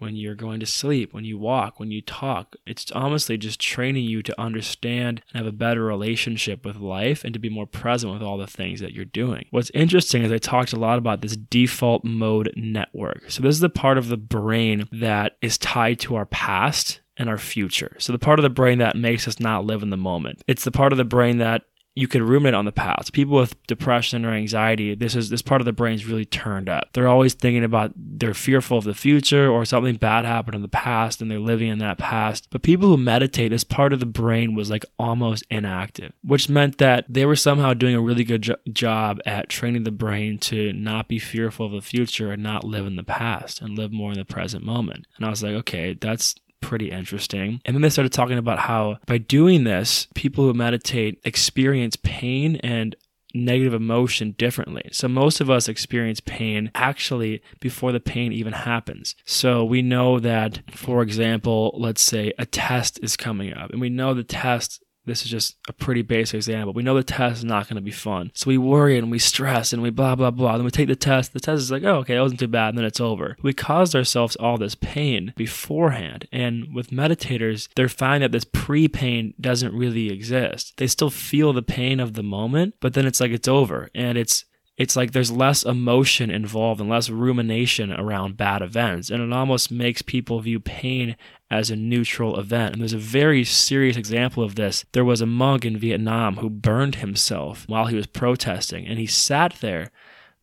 when 0.05 0.15
you're 0.15 0.35
going 0.35 0.59
to 0.59 0.67
sleep, 0.67 1.13
when 1.15 1.25
you 1.25 1.35
walk, 1.35 1.79
when 1.79 1.89
you 1.89 1.99
talk. 1.99 2.55
It's 2.67 2.91
honestly 2.91 3.37
just 3.37 3.59
training 3.59 4.05
you 4.05 4.21
to 4.21 4.39
understand 4.39 5.23
and 5.33 5.43
have 5.43 5.51
a 5.51 5.57
better 5.57 5.83
relationship 5.83 6.63
with 6.63 6.75
life 6.75 7.23
and 7.23 7.33
to 7.33 7.39
be 7.39 7.49
more 7.49 7.65
present 7.65 8.13
with 8.13 8.21
all 8.21 8.38
the 8.38 8.45
things 8.45 8.81
that 8.81 8.93
you're 8.93 9.03
doing. 9.03 9.47
What's 9.50 9.71
interesting 9.71 10.21
is 10.21 10.31
I 10.31 10.38
talked 10.38 10.74
a 10.74 10.79
lot 10.79 11.00
about 11.00 11.21
this 11.21 11.35
default 11.35 12.03
mode 12.05 12.53
network. 12.55 13.31
So, 13.31 13.41
this 13.41 13.55
is 13.55 13.62
the 13.62 13.69
part 13.69 13.97
of 13.97 14.09
the 14.09 14.17
brain 14.17 14.88
that 14.91 15.38
is 15.41 15.57
tied 15.57 16.00
to 16.01 16.15
our 16.15 16.27
past 16.27 17.01
and 17.17 17.27
our 17.27 17.39
future. 17.39 17.95
So, 17.97 18.13
the 18.13 18.19
part 18.19 18.38
of 18.38 18.43
the 18.43 18.50
brain 18.50 18.77
that 18.77 18.95
makes 18.95 19.27
us 19.27 19.39
not 19.39 19.65
live 19.65 19.81
in 19.81 19.89
the 19.89 19.97
moment. 19.97 20.43
It's 20.47 20.65
the 20.65 20.71
part 20.71 20.91
of 20.91 20.97
the 20.97 21.03
brain 21.03 21.39
that 21.39 21.63
you 21.95 22.09
can 22.09 22.23
ruminate 22.23 22.53
on 22.53 22.65
the 22.65 22.73
past. 22.73 23.13
People 23.13 23.37
with 23.37 23.61
depression 23.67 24.25
or 24.25 24.33
anxiety, 24.33 24.93
this 24.95 25.15
is 25.15 25.29
this 25.29 25.41
part 25.41 25.61
of 25.61 25.65
the 25.65 25.71
brain 25.71 25.95
is 25.95 26.05
really 26.05 26.25
turned 26.25 26.67
up. 26.67 26.89
They're 26.91 27.07
always 27.07 27.33
thinking 27.33 27.63
about 27.63 27.93
they're 27.95 28.33
fearful 28.33 28.77
of 28.77 28.83
the 28.83 28.93
future 28.93 29.49
or 29.49 29.63
something 29.63 29.95
bad 29.95 30.25
happened 30.25 30.55
in 30.55 30.61
the 30.61 30.67
past 30.67 31.21
and 31.21 31.31
they're 31.31 31.39
living 31.39 31.69
in 31.69 31.79
that 31.79 31.97
past. 31.97 32.49
But 32.51 32.63
people 32.63 32.89
who 32.89 32.97
meditate, 32.97 33.51
this 33.51 33.63
part 33.63 33.93
of 33.93 34.01
the 34.01 34.05
brain 34.05 34.55
was 34.55 34.69
like 34.69 34.85
almost 34.99 35.45
inactive, 35.49 36.11
which 36.21 36.49
meant 36.49 36.79
that 36.79 37.05
they 37.07 37.25
were 37.25 37.37
somehow 37.37 37.73
doing 37.73 37.95
a 37.95 38.01
really 38.01 38.25
good 38.25 38.41
jo- 38.41 38.55
job 38.73 39.21
at 39.25 39.47
training 39.47 39.83
the 39.83 39.91
brain 39.91 40.37
to 40.39 40.73
not 40.73 41.07
be 41.07 41.17
fearful 41.17 41.65
of 41.65 41.71
the 41.71 41.81
future 41.81 42.33
and 42.33 42.43
not 42.43 42.65
live 42.65 42.85
in 42.85 42.97
the 42.97 43.03
past 43.03 43.61
and 43.61 43.77
live 43.77 43.93
more 43.93 44.11
in 44.11 44.17
the 44.17 44.25
present 44.25 44.65
moment. 44.65 45.07
And 45.15 45.25
I 45.25 45.29
was 45.29 45.41
like, 45.41 45.53
okay, 45.53 45.93
that's 45.93 46.35
pretty 46.62 46.91
interesting. 46.91 47.62
And 47.65 47.75
then 47.75 47.81
they 47.81 47.89
started 47.89 48.13
talking 48.13 48.38
about 48.38 48.59
how 48.59 48.97
by 49.05 49.17
doing 49.17 49.63
this, 49.63 50.07
people 50.15 50.45
who 50.45 50.53
meditate 50.53 51.19
experience 51.24 51.95
pain 51.95 52.57
and 52.57 52.95
negative 53.35 53.74
emotion 53.74 54.31
differently. 54.38 54.89
So 54.91 55.07
most 55.07 55.41
of 55.41 55.50
us 55.50 55.67
experience 55.67 56.21
pain 56.21 56.71
actually 56.74 57.41
before 57.59 57.91
the 57.91 58.00
pain 58.00 58.31
even 58.31 58.53
happens. 58.53 59.15
So 59.25 59.63
we 59.63 59.81
know 59.81 60.19
that, 60.19 60.62
for 60.71 61.01
example, 61.01 61.75
let's 61.77 62.01
say 62.01 62.33
a 62.39 62.45
test 62.45 63.00
is 63.03 63.17
coming 63.17 63.53
up 63.53 63.71
and 63.71 63.81
we 63.81 63.89
know 63.89 64.13
the 64.13 64.24
test 64.24 64.81
this 65.05 65.24
is 65.24 65.29
just 65.29 65.55
a 65.67 65.74
pretty 65.74 66.01
basic 66.01 66.35
example. 66.35 66.74
We 66.74 66.83
know 66.83 66.95
the 66.95 67.03
test 67.03 67.38
is 67.38 67.43
not 67.43 67.67
going 67.67 67.75
to 67.75 67.81
be 67.81 67.91
fun. 67.91 68.31
So 68.33 68.47
we 68.47 68.57
worry 68.57 68.97
and 68.97 69.12
we 69.12 69.19
stress 69.19 69.74
and 69.74 69.81
we 69.81 69.89
blah, 69.89 70.15
blah, 70.15 70.31
blah. 70.31 70.57
Then 70.57 70.65
we 70.65 70.71
take 70.71 70.88
the 70.88 70.95
test. 70.95 71.33
The 71.33 71.39
test 71.39 71.62
is 71.62 71.71
like, 71.71 71.83
oh, 71.83 71.97
okay, 71.97 72.15
it 72.15 72.21
wasn't 72.21 72.39
too 72.39 72.47
bad. 72.47 72.69
And 72.69 72.77
then 72.77 72.85
it's 72.85 73.00
over. 73.00 73.38
We 73.41 73.53
caused 73.53 73.95
ourselves 73.95 74.35
all 74.35 74.57
this 74.57 74.75
pain 74.75 75.33
beforehand. 75.35 76.27
And 76.31 76.74
with 76.74 76.89
meditators, 76.89 77.69
they're 77.75 77.89
finding 77.89 78.21
that 78.21 78.31
this 78.31 78.45
pre 78.45 78.88
pain 78.88 79.33
doesn't 79.39 79.74
really 79.74 80.12
exist. 80.12 80.77
They 80.77 80.88
still 80.88 81.09
feel 81.09 81.53
the 81.53 81.62
pain 81.62 82.00
of 82.00 82.13
the 82.13 82.24
moment, 82.24 82.75
but 82.79 82.93
then 82.93 83.05
it's 83.05 83.19
like 83.19 83.31
it's 83.31 83.47
over. 83.47 83.89
And 83.93 84.17
it's, 84.17 84.45
it's 84.77 84.95
like 84.95 85.12
there's 85.12 85.31
less 85.31 85.63
emotion 85.63 86.29
involved 86.29 86.81
and 86.81 86.89
less 86.89 87.09
rumination 87.09 87.93
around 87.93 88.35
bad 88.35 88.62
events. 88.62 89.09
And 89.09 89.24
it 89.24 89.33
almost 89.33 89.71
makes 89.71 90.01
people 90.01 90.39
view 90.41 90.59
pain 90.59 91.15
as 91.49 91.69
a 91.69 91.75
neutral 91.75 92.39
event. 92.39 92.73
And 92.73 92.81
there's 92.81 92.93
a 92.93 92.97
very 92.97 93.43
serious 93.43 93.97
example 93.97 94.43
of 94.43 94.55
this. 94.55 94.85
There 94.91 95.05
was 95.05 95.21
a 95.21 95.25
monk 95.25 95.65
in 95.65 95.77
Vietnam 95.77 96.37
who 96.37 96.49
burned 96.49 96.95
himself 96.95 97.65
while 97.67 97.85
he 97.85 97.95
was 97.95 98.07
protesting, 98.07 98.87
and 98.87 98.97
he 98.99 99.05
sat 99.05 99.55
there 99.61 99.91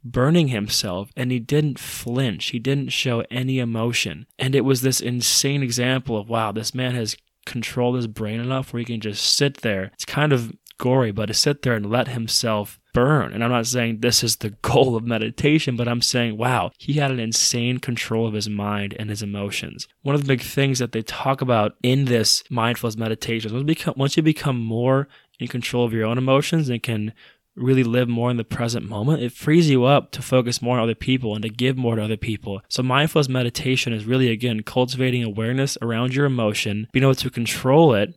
burning 0.05 0.49
himself 0.49 1.11
and 1.17 1.31
he 1.31 1.39
didn't 1.39 1.79
flinch. 1.79 2.47
He 2.47 2.59
didn't 2.59 2.89
show 2.89 3.25
any 3.31 3.59
emotion. 3.59 4.27
And 4.39 4.55
it 4.55 4.63
was 4.63 4.83
this 4.83 5.01
insane 5.01 5.63
example 5.63 6.17
of 6.17 6.29
wow, 6.29 6.53
this 6.53 6.75
man 6.75 6.95
has 6.95 7.17
controlled 7.45 7.97
his 7.97 8.07
brain 8.07 8.41
enough 8.41 8.73
where 8.73 8.79
he 8.79 8.85
can 8.85 9.01
just 9.01 9.37
sit 9.37 9.59
there. 9.59 9.91
It's 9.95 10.05
kind 10.05 10.33
of 10.33 10.53
gory, 10.83 11.13
but 11.13 11.27
to 11.27 11.35
sit 11.35 11.63
there 11.63 11.75
and 11.75 11.89
let 11.89 12.09
himself 12.09 12.81
burn. 12.93 13.33
And 13.33 13.45
I'm 13.45 13.53
not 13.53 13.69
saying 13.69 14.01
this 14.01 14.25
is 14.25 14.37
the 14.37 14.51
goal 14.63 14.97
of 14.97 15.05
meditation, 15.05 15.77
but 15.77 15.87
I'm 15.87 16.03
saying, 16.03 16.37
wow, 16.37 16.73
he 16.77 16.95
had 16.95 17.13
an 17.13 17.21
insane 17.21 17.79
control 17.79 18.27
of 18.27 18.35
his 18.35 18.49
mind 18.49 18.97
and 18.99 19.09
his 19.09 19.23
emotions. 19.23 19.87
One 20.03 20.17
of 20.17 20.23
the 20.23 20.27
big 20.27 20.43
things 20.43 20.81
that 20.81 20.91
they 20.91 21.03
talk 21.03 21.41
about 21.41 21.77
in 21.85 22.07
this 22.07 22.43
mindfulness 22.51 22.97
meditation 22.97 23.55
is 23.55 23.95
once 23.97 24.17
you 24.17 24.25
become 24.25 24.61
more 24.61 25.07
in 25.39 25.47
control 25.47 25.85
of 25.85 25.93
your 25.93 26.05
own 26.05 26.19
emotions 26.19 26.69
and 26.69 26.83
can 26.83 27.13
really 27.55 27.85
live 27.85 28.09
more 28.09 28.31
in 28.31 28.37
the 28.37 28.45
present 28.45 28.89
moment, 28.89 29.23
it 29.23 29.31
frees 29.31 29.71
you 29.71 29.85
up 29.85 30.11
to 30.11 30.23
focus 30.23 30.63
more 30.63 30.79
on 30.79 30.83
other 30.83 30.95
people 30.97 31.35
and 31.35 31.43
to 31.43 31.49
give 31.49 31.77
more 31.77 31.97
to 31.97 32.03
other 32.03 32.17
people. 32.17 32.61
So 32.69 32.83
mindfulness 32.83 33.29
meditation 33.29 33.93
is 33.93 34.05
really 34.05 34.31
again 34.31 34.63
cultivating 34.63 35.23
awareness 35.23 35.79
around 35.81 36.15
your 36.15 36.27
emotion, 36.27 36.89
being 36.93 37.05
able 37.05 37.15
to 37.15 37.31
control 37.31 37.95
it 37.95 38.15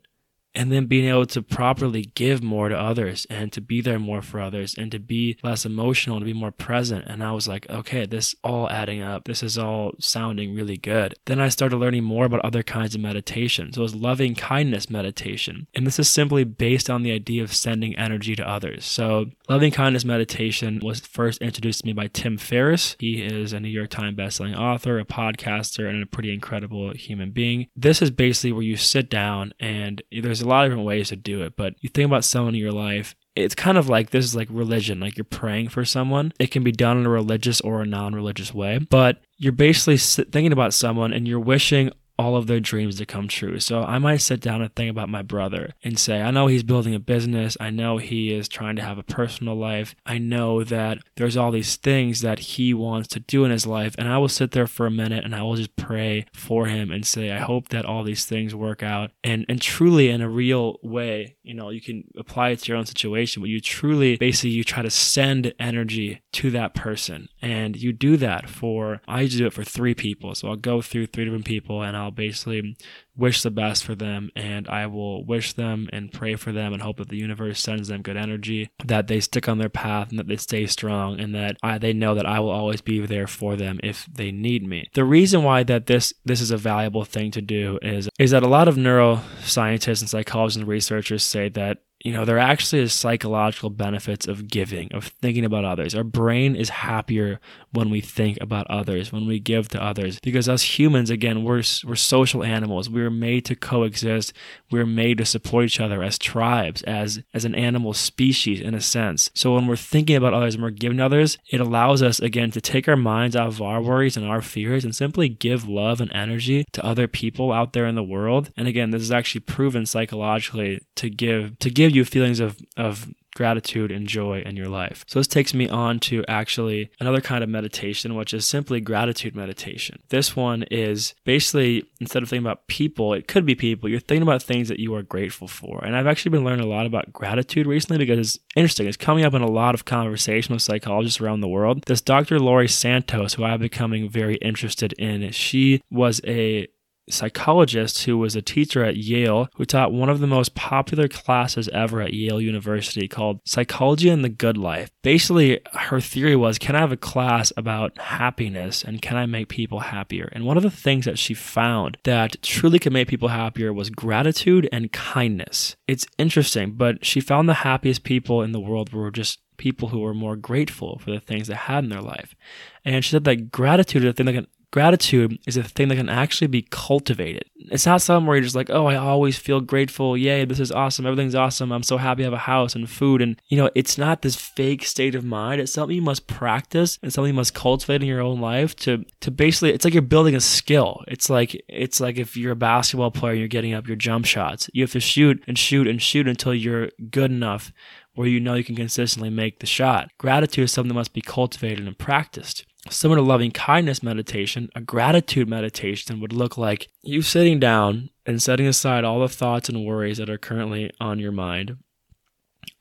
and 0.56 0.72
then 0.72 0.86
being 0.86 1.10
able 1.10 1.26
to 1.26 1.42
properly 1.42 2.12
give 2.16 2.42
more 2.42 2.70
to 2.70 2.78
others 2.78 3.28
and 3.30 3.52
to 3.54 3.62
be 3.62 3.82
there 3.82 4.00
more 4.00 4.22
for 4.22 4.40
others 4.40 4.76
and 4.78 4.92
to 4.92 5.00
be 5.00 5.38
less 5.44 5.66
emotional 5.66 6.20
to 6.20 6.26
be 6.26 6.34
more 6.34 6.52
present. 6.52 7.06
And 7.08 7.24
i 7.24 7.32
was 7.32 7.48
like 7.48 7.70
okay 7.70 8.06
this 8.06 8.36
all 8.44 8.70
adding 8.70 9.02
up. 9.02 9.26
This 9.26 9.44
is 9.44 9.58
all 9.58 9.94
sounding 10.00 10.56
really 10.56 10.78
good. 10.78 11.16
Then 11.26 11.40
i 11.40 11.50
started 11.50 11.78
learning 11.78 12.04
more 12.04 12.26
about 12.26 12.42
other 12.42 12.64
kinds 12.64 12.96
of 12.96 13.02
meditation. 13.02 13.74
So 13.74 13.82
it 13.82 13.84
was 13.84 13.96
loving 13.96 14.36
kindness 14.36 14.90
meditation. 14.90 15.68
And 15.76 15.86
this 15.86 16.00
is 16.00 16.10
simply 16.10 16.44
based 16.44 16.90
on 16.90 17.04
the 17.04 17.12
idea 17.12 17.44
of 17.44 17.54
sending 17.54 17.96
energy 17.98 18.36
to 18.36 18.48
others. 18.48 18.86
So 18.86 19.28
loving 19.50 19.72
kindness 19.72 20.06
meditation 20.06 20.80
was 20.84 21.00
first 21.00 21.42
introduced 21.42 21.82
to 21.82 21.88
me 21.88 21.94
by 21.94 22.08
tim 22.08 22.38
ferriss. 22.38 22.96
He 23.00 23.24
is 23.24 23.54
a 23.54 23.60
new 23.60 23.70
york 23.70 23.90
times 23.90 24.18
bestselling 24.18 24.58
author 24.58 25.00
a 25.00 25.06
podcaster 25.06 25.90
and 25.90 26.02
a 26.02 26.06
pretty 26.06 26.34
incredible 26.34 26.94
human 26.94 27.32
being. 27.32 27.68
This 27.76 28.02
is 28.02 28.12
basically 28.12 28.52
where 28.52 28.64
you 28.64 28.78
sit 28.78 29.10
down 29.10 29.54
and 29.60 30.02
there's 30.12 30.45
a 30.46 30.48
lot 30.48 30.66
of 30.66 30.72
different 30.72 30.88
ways 30.88 31.10
to 31.10 31.16
do 31.16 31.44
it, 31.44 31.56
but 31.56 31.76
you 31.82 31.90
think 31.90 32.08
about 32.08 32.24
someone 32.24 32.56
in 32.56 32.62
your 32.62 32.72
life, 32.72 33.16
it's 33.36 33.56
kind 33.56 33.78
of 33.78 33.90
like 33.90 34.12
this 34.12 34.26
is 34.26 34.36
like 34.36 34.48
religion, 34.50 35.00
like 35.00 35.18
you're 35.18 35.26
praying 35.26 35.70
for 35.70 35.84
someone. 35.84 36.32
It 36.40 36.52
can 36.52 36.64
be 36.64 36.72
done 36.72 36.98
in 36.98 37.06
a 37.06 37.10
religious 37.10 37.60
or 37.62 37.82
a 37.82 37.86
non 37.86 38.14
religious 38.14 38.54
way, 38.54 38.78
but 38.78 39.22
you're 39.38 39.52
basically 39.52 39.98
thinking 39.98 40.54
about 40.54 40.74
someone 40.74 41.12
and 41.12 41.28
you're 41.28 41.40
wishing 41.40 41.92
all 42.18 42.36
of 42.36 42.48
their 42.48 42.60
dreams 42.60 42.98
to 42.98 43.06
come 43.06 43.28
true. 43.28 43.60
So 43.60 43.84
I 43.84 44.00
might 44.00 44.18
sit 44.18 44.40
down 44.40 44.62
and 44.62 44.74
think 44.74 44.90
about 44.90 45.10
my 45.10 45.22
brother 45.22 45.74
and 45.84 46.00
say, 46.00 46.22
I 46.22 46.32
know 46.32 46.48
he's 46.48 46.64
building 46.64 46.96
a 46.96 47.00
business. 47.00 47.58
I 47.60 47.70
know 47.70 47.98
he 47.98 48.34
is 48.34 48.48
trying 48.48 48.76
to 48.78 48.82
have 48.82 48.98
a 48.98 49.04
personal 49.04 49.56
life. 49.56 49.96
I 50.06 50.18
know 50.18 50.64
that 50.64 51.00
there's 51.18 51.38
all 51.38 51.52
these 51.52 51.76
things 51.76 52.22
that 52.22 52.40
he 52.40 52.74
wants 52.74 53.08
to 53.10 53.20
do 53.20 53.44
in 53.44 53.52
his 53.52 53.66
life. 53.66 53.96
And 53.98 54.08
I 54.08 54.18
will 54.18 54.30
sit 54.30 54.52
there 54.52 54.68
for 54.68 54.86
a 54.86 54.92
minute 54.92 55.26
and 55.26 55.36
I 55.36 55.42
will 55.42 55.56
just 55.56 55.76
pray 55.76 56.26
for 56.34 56.68
him 56.68 56.92
and 56.92 57.06
say, 57.06 57.32
I 57.32 57.40
hope 57.40 57.70
that 57.70 57.86
all 57.86 58.04
these 58.04 58.26
things 58.26 58.56
work 58.56 58.82
out. 58.82 59.12
And, 59.24 59.46
and 59.50 59.62
truly 59.62 60.10
in 60.10 60.22
a 60.22 60.30
real 60.30 60.80
way, 60.82 61.36
you 61.44 61.54
know, 61.54 61.70
you 61.70 61.82
can 61.82 62.06
apply 62.18 62.50
it 62.50 62.60
to 62.60 62.70
your 62.70 62.78
own 62.78 62.86
situation, 62.86 63.42
but 63.42 63.50
you 63.50 63.60
truly 63.60 64.18
basically 64.18 64.52
you 64.52 64.64
try 64.64 64.82
to 64.82 64.90
send 64.90 65.54
energy 65.60 66.22
to 66.36 66.52
that 66.52 66.74
person. 66.74 67.28
And 67.42 67.76
you 67.76 67.92
do 67.92 68.16
that 68.18 68.50
for, 68.50 69.02
I 69.08 69.26
do 69.26 69.48
it 69.48 69.54
for 69.54 69.64
three 69.64 69.94
people. 69.94 70.34
So 70.34 70.48
I'll 70.48 70.56
go 70.56 70.82
through 70.82 71.08
three 71.08 71.26
different 71.26 71.46
people 71.46 71.82
and 71.82 71.98
I'll 71.98 72.06
I'll 72.06 72.12
basically 72.12 72.78
wish 73.18 73.42
the 73.42 73.50
best 73.50 73.84
for 73.84 73.96
them 73.96 74.30
and 74.36 74.68
I 74.68 74.86
will 74.86 75.26
wish 75.26 75.54
them 75.54 75.90
and 75.92 76.12
pray 76.12 76.36
for 76.36 76.52
them 76.52 76.72
and 76.72 76.82
hope 76.82 76.98
that 76.98 77.10
the 77.10 77.18
universe 77.18 77.60
sends 77.60 77.88
them 77.88 78.04
good 78.04 78.18
energy, 78.18 78.70
that 78.86 79.08
they 79.08 79.20
stick 79.20 79.50
on 79.50 79.58
their 79.58 79.70
path 79.70 80.10
and 80.10 80.20
that 80.20 80.28
they 80.28 80.38
stay 80.38 80.68
strong 80.68 81.20
and 81.20 81.34
that 81.34 81.58
I, 81.64 81.80
they 81.80 81.94
know 81.94 82.14
that 82.14 82.28
I 82.28 82.40
will 82.40 82.52
always 82.52 82.82
be 82.82 83.04
there 83.06 83.26
for 83.26 83.56
them 83.56 83.80
if 83.82 84.06
they 84.14 84.32
need 84.32 84.68
me. 84.68 84.88
The 84.94 85.04
reason 85.04 85.44
why 85.44 85.64
that 85.64 85.88
this 85.88 86.14
this 86.26 86.42
is 86.42 86.52
a 86.52 86.58
valuable 86.58 87.06
thing 87.06 87.32
to 87.32 87.42
do 87.42 87.80
is 87.82 88.08
is 88.20 88.32
that 88.32 88.44
a 88.44 88.48
lot 88.48 88.68
of 88.68 88.76
neuroscientists 88.76 90.02
and 90.02 90.10
psychologists 90.10 90.58
and 90.58 90.68
researchers 90.68 91.24
say 91.24 91.50
that 91.50 91.80
you 92.06 92.12
know, 92.12 92.24
there 92.24 92.38
actually 92.38 92.84
is 92.84 92.94
psychological 92.94 93.72
benefits 93.72 94.28
of 94.28 94.48
giving, 94.48 94.94
of 94.94 95.06
thinking 95.06 95.44
about 95.44 95.66
others. 95.66 95.96
Our 95.96 96.04
brain 96.04 96.56
is 96.56 96.70
happier 96.70 97.40
when 97.76 97.90
we 97.90 98.02
think 98.02 98.38
about 98.42 98.68
others, 98.70 99.12
when 99.12 99.28
we 99.28 99.40
give 99.40 99.68
to 99.70 99.84
others. 99.84 100.20
Because 100.22 100.50
as 100.50 100.80
humans, 100.80 101.10
again, 101.10 101.44
we're, 101.44 101.64
we're 101.86 101.96
social 101.96 102.44
animals. 102.44 102.90
We 102.90 103.02
are 103.02 103.12
made 103.12 103.46
to 103.46 103.56
coexist. 103.56 104.34
We're 104.72 104.86
made 104.86 105.18
to 105.20 105.26
support 105.26 105.66
each 105.66 105.80
other 105.80 106.02
as 106.02 106.18
tribes, 106.18 106.82
as, 106.84 107.22
as 107.34 107.46
an 107.46 107.56
animal 107.56 107.94
species 107.94 108.62
in 108.62 108.74
a 108.74 108.82
sense. 108.82 109.30
So 109.34 109.56
when 109.56 109.68
we're 109.68 109.76
thinking 109.76 110.16
about 110.16 110.34
others 110.34 110.56
and 110.56 110.64
we're 110.64 110.72
giving 110.72 111.00
others, 111.00 111.38
it 111.50 111.62
allows 111.62 112.02
us, 112.02 112.20
again, 112.20 112.52
to 112.52 112.62
take 112.62 112.88
our 112.88 112.96
minds 112.96 113.36
out 113.36 113.48
of 113.48 113.62
our 113.62 113.82
worries 113.82 114.18
and 114.18 114.26
our 114.26 114.42
fears 114.42 114.84
and 114.84 114.96
simply 114.96 115.30
give 115.30 115.68
love 115.68 116.02
and 116.02 116.12
energy 116.14 116.66
to 116.74 116.86
other 116.86 117.08
people 117.08 117.52
out 117.52 117.74
there 117.74 117.86
in 117.86 117.96
the 117.96 118.04
world. 118.04 118.52
And 118.58 118.68
again, 118.68 118.92
this 118.92 119.02
is 119.02 119.12
actually 119.12 119.42
proven 119.42 119.86
psychologically 119.86 120.80
to 120.96 121.10
give, 121.10 121.60
to 121.60 121.70
give 121.70 121.96
you 121.96 122.06
feelings 122.06 122.40
of, 122.40 122.58
of 122.78 123.08
gratitude 123.36 123.92
and 123.92 124.08
joy 124.08 124.42
in 124.42 124.56
your 124.56 124.68
life. 124.68 125.06
So 125.08 125.20
this 125.20 125.28
takes 125.28 125.54
me 125.54 125.70
on 125.70 126.00
to 126.02 126.24
actually 126.28 126.90
another 127.00 127.22
kind 127.22 127.44
of 127.44 127.50
meditation, 127.50 128.16
which 128.16 128.34
is 128.34 128.48
simply 128.48 128.82
gratitude 128.82 129.36
meditation. 129.36 130.00
This 130.10 130.36
one 130.36 130.64
is 130.72 131.14
basically 131.24 131.84
instead 132.00 132.24
of 132.24 132.30
thinking 132.30 132.46
about 132.46 132.68
people, 132.68 133.14
it 133.14 133.28
could 133.28 133.46
be 133.46 133.56
people, 133.56 133.90
you're 133.90 134.00
thinking 134.00 134.24
about 134.24 134.42
things 134.42 134.70
that 134.70 134.80
you 134.80 134.96
are 134.96 135.04
grateful 135.04 135.48
for. 135.48 135.84
And 135.84 135.96
I've 135.96 136.08
actually 136.08 136.32
been 136.32 136.46
learning 136.46 136.66
a 136.66 136.70
lot 136.70 136.86
about 136.86 137.14
gratitude 137.14 137.68
recently 137.68 137.98
because 137.98 138.20
it's 138.20 138.40
interesting. 138.56 138.88
It's 138.88 138.98
coming 138.98 139.26
up 139.26 139.34
in 139.34 139.42
a 139.42 139.50
lot 139.50 139.76
of 139.76 139.86
conversation 139.86 140.54
with 140.54 140.62
psychologists 140.62 141.22
around 141.22 141.42
the 141.42 141.48
world. 141.48 141.84
This 141.86 142.02
Dr. 142.02 142.40
Laurie 142.40 142.68
Santos, 142.68 143.34
who 143.36 143.44
I'm 143.44 143.60
becoming 143.60 144.10
very 144.10 144.36
interested 144.36 144.94
in, 144.94 145.30
she 145.32 145.82
was 145.92 146.22
a 146.26 146.68
psychologist 147.10 148.04
who 148.04 148.18
was 148.18 148.36
a 148.36 148.42
teacher 148.42 148.84
at 148.84 148.98
Yale 148.98 149.48
who 149.56 149.66
taught 149.66 149.94
one 149.94 150.10
of 150.10 150.20
the 150.20 150.28
most 150.28 150.56
popular 150.56 151.08
classes 151.08 151.68
ever 151.70 152.02
at 152.02 152.14
Yale 152.14 152.42
University 152.42 153.08
called 153.08 153.42
Psychology 153.46 154.10
and 154.10 154.24
the 154.24 154.30
Good 154.30 154.58
Life. 154.58 154.90
Basically, 155.02 155.62
her 155.74 156.00
theory 156.00 156.36
was 156.36 156.58
can 156.58 156.76
I 156.76 156.80
have 156.80 156.92
a 156.92 156.98
class 156.98 157.52
about 157.58 157.98
happiness 157.98 158.84
and 158.84 159.02
can 159.02 159.18
I 159.18 159.26
make 159.26 159.50
people 159.50 159.80
happier? 159.80 160.30
And 160.32 160.46
one 160.46 160.58
of 160.58 160.64
the 160.64 160.72
things 160.72 161.06
that 161.06 161.20
she 161.20 161.34
found 161.34 161.98
that 162.04 162.42
truly 162.42 162.80
could 162.80 162.94
make 162.94 163.08
people 163.08 163.30
happier 163.30 163.74
was 163.74 163.90
gratitude 163.90 164.68
and 164.72 164.92
kindness. 164.92 165.76
It's 165.88 166.08
interesting, 166.18 166.74
but 166.74 167.06
she 167.06 167.20
found 167.20 167.48
the 167.48 167.56
happiest 167.56 168.04
people 168.04 168.42
in 168.42 168.52
the 168.52 168.60
world 168.60 168.94
were 168.94 169.12
just 169.12 169.40
people 169.58 169.90
who 169.90 170.00
were 170.00 170.14
more 170.14 170.36
grateful 170.36 171.00
for 171.00 171.12
the 171.12 171.20
things 171.20 171.48
they 171.48 171.56
had 171.56 171.84
in 171.84 171.90
their 171.90 172.02
life. 172.02 172.36
And 172.84 173.04
she 173.04 173.12
said 173.12 173.24
that 173.24 173.52
gratitude 173.52 174.04
is 174.04 174.10
a 174.10 174.14
thing 174.14 174.26
that 174.28 174.34
can 174.34 174.48
Gratitude 174.76 175.40
is 175.48 175.56
a 175.56 175.64
thing 175.64 175.88
that 175.88 175.96
can 175.96 176.10
actually 176.10 176.48
be 176.48 176.68
cultivated. 176.70 177.46
It's 177.56 177.86
not 177.86 178.02
something 178.02 178.28
where 178.28 178.36
you're 178.36 178.44
just 178.44 178.58
like, 178.58 178.70
oh, 178.70 178.88
I 178.88 178.98
always 178.98 179.38
feel 179.38 179.62
grateful. 179.62 180.18
Yay, 180.18 180.44
this 180.44 180.60
is 180.60 180.70
awesome. 180.70 181.06
Everything's 181.06 181.34
awesome. 181.34 181.72
I'm 181.72 181.82
so 181.82 181.96
happy 181.96 182.24
I 182.24 182.26
have 182.26 182.34
a 182.34 182.40
house 182.40 182.76
and 182.76 182.90
food. 182.90 183.22
And, 183.22 183.42
you 183.48 183.56
know, 183.56 183.70
it's 183.74 183.98
not 183.98 184.22
this 184.22 184.36
fake 184.36 184.84
state 184.84 185.16
of 185.16 185.24
mind. 185.24 185.62
It's 185.62 185.72
something 185.72 185.96
you 185.96 186.02
must 186.02 186.28
practice 186.28 187.00
and 187.02 187.14
something 187.14 187.30
you 187.30 187.38
must 187.38 187.54
cultivate 187.54 188.02
in 188.02 188.10
your 188.10 188.20
own 188.20 188.42
life 188.42 188.76
to, 188.82 189.06
to 189.22 189.32
basically, 189.32 189.72
it's 189.72 189.86
like 189.86 189.94
you're 189.94 190.02
building 190.02 190.36
a 190.36 190.42
skill. 190.42 191.06
It's 191.08 191.30
like, 191.30 191.56
it's 191.70 192.02
like 192.02 192.18
if 192.18 192.36
you're 192.36 192.52
a 192.52 192.58
basketball 192.58 193.12
player 193.12 193.32
and 193.32 193.40
you're 193.40 193.48
getting 193.48 193.74
up 193.74 193.88
your 193.88 193.96
jump 193.96 194.26
shots, 194.26 194.70
you 194.74 194.84
have 194.84 194.92
to 194.92 195.00
shoot 195.00 195.42
and 195.48 195.58
shoot 195.58 195.88
and 195.88 196.02
shoot 196.02 196.28
until 196.28 196.54
you're 196.54 196.90
good 197.10 197.32
enough 197.32 197.72
where 198.16 198.28
you 198.28 198.42
know 198.42 198.56
you 198.56 198.64
can 198.66 198.76
consistently 198.76 199.30
make 199.30 199.60
the 199.60 199.66
shot. 199.66 200.10
Gratitude 200.18 200.66
is 200.66 200.74
something 200.74 200.90
that 200.90 200.96
must 200.96 201.14
be 201.14 201.22
cultivated 201.22 201.88
and 201.88 201.98
practiced. 201.98 202.66
Similar 202.90 203.20
to 203.20 203.24
loving 203.24 203.52
kindness 203.52 204.04
meditation, 204.04 204.70
a 204.76 204.82
gratitude 204.82 205.50
meditation 205.50 206.20
would 206.20 206.34
look 206.34 206.58
like 206.58 206.90
you 207.02 207.22
sitting 207.22 207.60
down 207.60 208.10
and 208.26 208.42
setting 208.42 208.68
aside 208.68 209.04
all 209.04 209.20
the 209.20 209.30
thoughts 209.30 209.70
and 209.70 209.86
worries 209.86 210.18
that 210.18 210.30
are 210.30 210.38
currently 210.38 210.92
on 211.00 211.20
your 211.20 211.32
mind. 211.32 211.78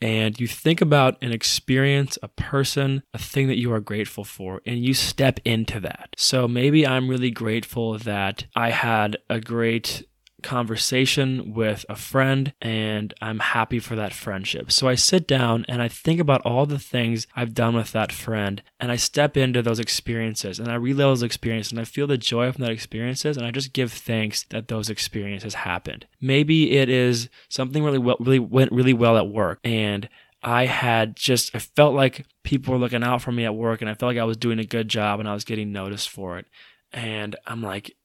And 0.01 0.39
you 0.39 0.47
think 0.47 0.81
about 0.83 1.17
an 1.23 1.33
experience, 1.33 2.19
a 2.23 2.29
person, 2.29 3.03
a 3.15 3.19
thing 3.19 3.49
that 3.49 3.59
you 3.59 3.73
are 3.73 3.81
grateful 3.81 4.25
for, 4.25 4.61
and 4.67 4.85
you 4.85 4.93
step 4.93 5.41
into 5.45 5.81
that. 5.81 6.11
So 6.17 6.47
maybe 6.47 6.87
I'm 6.87 7.09
really 7.09 7.31
grateful 7.31 7.99
that 7.99 8.47
I 8.55 8.71
had 8.71 9.17
a 9.31 9.41
great 9.41 10.07
conversation 10.45 11.55
with 11.55 11.87
a 11.89 11.97
friend 11.97 12.53
and 12.61 13.15
I'm 13.21 13.39
happy 13.39 13.81
for 13.81 13.97
that 13.97 14.13
friendship. 14.13 14.71
So 14.71 14.87
I 14.87 14.95
sit 14.95 15.27
down 15.27 15.65
and 15.69 15.81
I 15.81 15.89
think 15.89 16.21
about 16.21 16.43
all 16.43 16.67
the 16.67 16.79
things 16.79 17.27
I've 17.35 17.55
done 17.55 17.75
with 17.75 17.93
that 17.93 18.13
friend 18.13 18.63
and 18.79 18.93
I 18.93 18.97
step 18.97 19.37
into 19.37 19.63
those 19.63 19.81
experiences 19.81 20.61
and 20.61 20.71
I 20.71 20.75
relive 20.75 21.05
those 21.05 21.23
experiences 21.23 21.73
and 21.73 21.81
I 21.81 21.85
feel 21.85 22.07
the 22.07 22.19
joy 22.19 22.53
from 22.53 22.63
that 22.63 22.71
experiences 22.71 23.37
and 23.37 23.47
I 23.47 23.51
just 23.51 23.73
give 23.73 23.91
thanks 23.91 24.45
that 24.51 24.69
those 24.69 24.91
experiences 24.91 25.55
happened. 25.55 26.07
Maybe 26.21 26.77
it 26.77 26.91
is 26.91 27.31
something 27.49 27.83
really 27.83 27.99
well, 27.99 28.17
really 28.21 28.39
went 28.39 28.71
really 28.71 28.95
well 28.95 29.17
at 29.17 29.29
work 29.29 29.61
and 29.65 30.09
I 30.43 30.67
had 30.67 31.17
just, 31.17 31.57
I 31.57 31.59
felt 31.59 31.95
like 31.95 32.27
people 32.43 32.75
were 32.75 32.81
looking 32.81 33.03
out 33.03 33.23
for 33.23 33.33
me 33.33 33.47
at 33.47 33.55
work 33.55 33.81
and 33.81 33.89
I 33.89 33.95
felt 33.95 34.11
like 34.11 34.21
I 34.21 34.25
was 34.25 34.37
doing 34.37 34.59
a 34.59 34.65
good 34.65 34.89
job 34.89 35.21
and 35.21 35.29
I 35.29 35.33
was 35.33 35.45
getting 35.45 35.73
noticed 35.73 36.11
for 36.11 36.39
it. 36.39 36.45
And 36.93 37.35
I'm 37.47 37.63
like, 37.63 37.97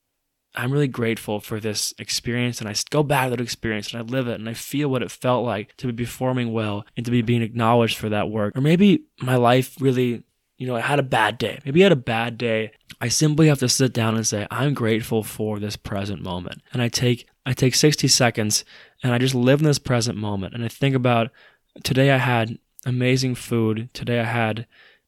I'm 0.55 0.71
really 0.71 0.87
grateful 0.87 1.39
for 1.39 1.59
this 1.59 1.93
experience. 1.99 2.59
And 2.59 2.69
I 2.69 2.75
go 2.89 3.03
back 3.03 3.25
to 3.25 3.29
that 3.31 3.41
experience 3.41 3.93
and 3.93 4.01
I 4.01 4.05
live 4.05 4.27
it 4.27 4.39
and 4.39 4.49
I 4.49 4.53
feel 4.53 4.89
what 4.89 5.03
it 5.03 5.11
felt 5.11 5.45
like 5.45 5.75
to 5.77 5.91
be 5.91 6.05
performing 6.05 6.51
well 6.53 6.85
and 6.97 7.05
to 7.05 7.11
be 7.11 7.21
being 7.21 7.41
acknowledged 7.41 7.97
for 7.97 8.09
that 8.09 8.29
work. 8.29 8.57
Or 8.57 8.61
maybe 8.61 9.03
my 9.21 9.35
life 9.35 9.75
really, 9.79 10.23
you 10.57 10.67
know, 10.67 10.75
I 10.75 10.81
had 10.81 10.99
a 10.99 11.03
bad 11.03 11.37
day. 11.37 11.59
Maybe 11.65 11.81
I 11.81 11.85
had 11.85 11.91
a 11.91 11.97
bad 11.97 12.37
day. 12.37 12.71
I 12.99 13.09
simply 13.09 13.47
have 13.47 13.59
to 13.59 13.69
sit 13.69 13.93
down 13.93 14.15
and 14.15 14.25
say, 14.25 14.47
I'm 14.49 14.73
grateful 14.73 15.23
for 15.23 15.59
this 15.59 15.75
present 15.75 16.21
moment. 16.21 16.61
And 16.73 16.81
I 16.81 16.89
take, 16.89 17.27
I 17.45 17.53
take 17.53 17.75
60 17.75 18.07
seconds 18.07 18.65
and 19.03 19.13
I 19.13 19.19
just 19.19 19.35
live 19.35 19.59
in 19.59 19.65
this 19.65 19.79
present 19.79 20.17
moment. 20.17 20.55
And 20.55 20.65
I 20.65 20.67
think 20.67 20.95
about 20.95 21.29
today 21.83 22.11
I 22.11 22.17
had 22.17 22.57
amazing 22.85 23.35
food. 23.35 23.89
Today 23.93 24.19
I 24.19 24.25
had 24.25 24.65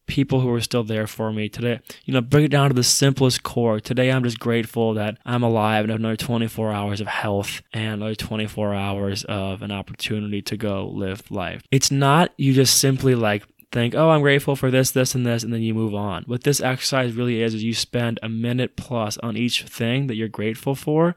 people 0.07 0.41
who 0.41 0.53
are 0.53 0.61
still 0.61 0.83
there 0.83 1.07
for 1.07 1.31
me. 1.31 1.49
Today, 1.49 1.79
you 2.05 2.13
know, 2.13 2.21
bring 2.21 2.43
it 2.43 2.51
down 2.51 2.69
to 2.69 2.75
the 2.75 2.83
simplest 2.83 3.43
core. 3.43 3.79
Today 3.79 4.11
I'm 4.11 4.23
just 4.23 4.39
grateful 4.39 4.93
that 4.95 5.17
I'm 5.25 5.43
alive 5.43 5.83
and 5.83 5.91
have 5.91 5.99
another 5.99 6.15
24 6.15 6.71
hours 6.71 7.01
of 7.01 7.07
health 7.07 7.61
and 7.73 7.95
another 7.95 8.15
24 8.15 8.73
hours 8.73 9.23
of 9.25 9.61
an 9.61 9.71
opportunity 9.71 10.41
to 10.41 10.57
go 10.57 10.87
live 10.87 11.29
life. 11.31 11.61
It's 11.71 11.91
not 11.91 12.33
you 12.37 12.53
just 12.53 12.77
simply 12.77 13.15
like 13.15 13.45
think, 13.71 13.95
oh, 13.95 14.09
I'm 14.09 14.21
grateful 14.21 14.55
for 14.55 14.69
this, 14.69 14.91
this, 14.91 15.15
and 15.15 15.25
this, 15.25 15.43
and 15.43 15.53
then 15.53 15.61
you 15.61 15.73
move 15.73 15.95
on. 15.95 16.23
What 16.25 16.43
this 16.43 16.61
exercise 16.61 17.13
really 17.13 17.41
is, 17.41 17.53
is 17.53 17.63
you 17.63 17.73
spend 17.73 18.19
a 18.21 18.29
minute 18.29 18.75
plus 18.75 19.17
on 19.19 19.37
each 19.37 19.63
thing 19.63 20.07
that 20.07 20.15
you're 20.15 20.27
grateful 20.27 20.75
for, 20.75 21.15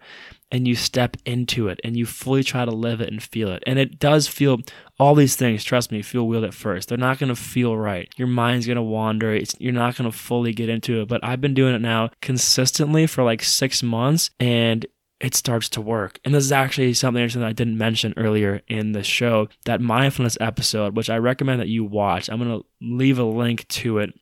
and 0.51 0.69
you 0.69 0.75
step 0.75 1.17
into 1.25 1.69
it 1.69 1.81
and 1.83 1.97
you 1.97 2.07
fully 2.07 2.43
try 2.43 2.65
to 2.65 2.71
live 2.71 3.01
it 3.01 3.11
and 3.11 3.23
feel 3.23 3.51
it. 3.51 3.63
And 3.67 3.79
it 3.79 3.99
does 3.99 4.29
feel 4.29 4.59
all 4.99 5.15
these 5.15 5.37
things, 5.37 5.65
trust 5.65 5.91
me, 5.91 6.03
feel 6.03 6.27
weird 6.27 6.45
at 6.45 6.55
first. 6.55 6.89
They're 6.89 6.99
not 6.99 7.19
going 7.19 7.29
to 7.29 7.37
feel 7.37 7.77
right. 7.77 8.09
Your 8.17 8.29
mind's 8.29 8.67
going 8.67 8.77
to 8.77 8.83
wander. 8.83 9.35
It's, 9.35 9.55
you're 9.59 9.73
not 9.73 9.97
going 9.97 10.11
to 10.11 10.17
fully 10.17 10.53
get 10.53 10.69
into 10.69 11.01
it. 11.03 11.09
But 11.09 11.25
I've 11.25 11.41
been 11.41 11.55
doing 11.55 11.75
it 11.75 11.81
now 11.81 12.11
consistently 12.21 13.07
for 13.07 13.25
like 13.25 13.43
six 13.43 13.83
months 13.83 14.31
and 14.39 14.87
it 15.21 15.35
starts 15.35 15.69
to 15.71 15.81
work. 15.81 16.21
And 16.25 16.35
this 16.35 16.45
is 16.45 16.53
actually 16.53 16.93
something 16.95 17.23
interesting 17.23 17.43
that 17.43 17.49
I 17.49 17.53
didn't 17.53 17.79
mention 17.79 18.15
earlier 18.17 18.61
in 18.69 18.93
the 18.93 19.03
show 19.03 19.49
that 19.65 19.81
mindfulness 19.81 20.37
episode, 20.41 20.97
which 20.97 21.09
I 21.09 21.17
recommend 21.17 21.61
that 21.61 21.69
you 21.69 21.85
watch. 21.85 22.29
I'm 22.29 22.39
going 22.39 22.61
to 22.61 22.67
leave 22.81 23.19
a 23.19 23.25
link 23.25 23.67
to 23.69 23.99
it 23.99 24.13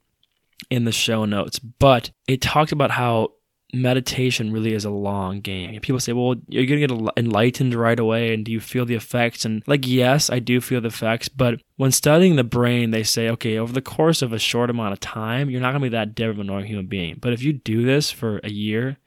in 0.70 0.84
the 0.84 0.92
show 0.92 1.24
notes. 1.24 1.58
But 1.58 2.12
it 2.28 2.40
talked 2.40 2.72
about 2.72 2.92
how 2.92 3.32
meditation 3.72 4.52
really 4.52 4.74
is 4.74 4.84
a 4.84 4.90
long 4.90 5.40
game. 5.40 5.80
People 5.80 6.00
say, 6.00 6.12
well, 6.12 6.34
you're 6.48 6.66
going 6.66 6.80
to 6.80 6.86
get 6.86 7.12
enlightened 7.16 7.74
right 7.74 7.98
away. 7.98 8.34
And 8.34 8.44
do 8.44 8.52
you 8.52 8.60
feel 8.60 8.84
the 8.84 8.94
effects? 8.94 9.44
And 9.44 9.62
like, 9.66 9.86
yes, 9.86 10.28
I 10.30 10.38
do 10.38 10.60
feel 10.60 10.80
the 10.80 10.88
effects. 10.88 11.28
But 11.28 11.60
when 11.76 11.90
studying 11.90 12.36
the 12.36 12.44
brain, 12.44 12.90
they 12.90 13.02
say, 13.02 13.28
okay, 13.30 13.58
over 13.58 13.72
the 13.72 13.80
course 13.80 14.20
of 14.20 14.32
a 14.32 14.38
short 14.38 14.70
amount 14.70 14.92
of 14.92 15.00
time, 15.00 15.48
you're 15.48 15.60
not 15.60 15.70
going 15.70 15.80
to 15.80 15.90
be 15.90 15.96
that 15.96 16.14
different 16.14 16.40
of 16.40 16.44
a 16.44 16.46
normal 16.46 16.66
human 16.66 16.86
being. 16.86 17.18
But 17.20 17.32
if 17.32 17.42
you 17.42 17.52
do 17.52 17.84
this 17.84 18.10
for 18.10 18.40
a 18.44 18.50
year, 18.50 18.98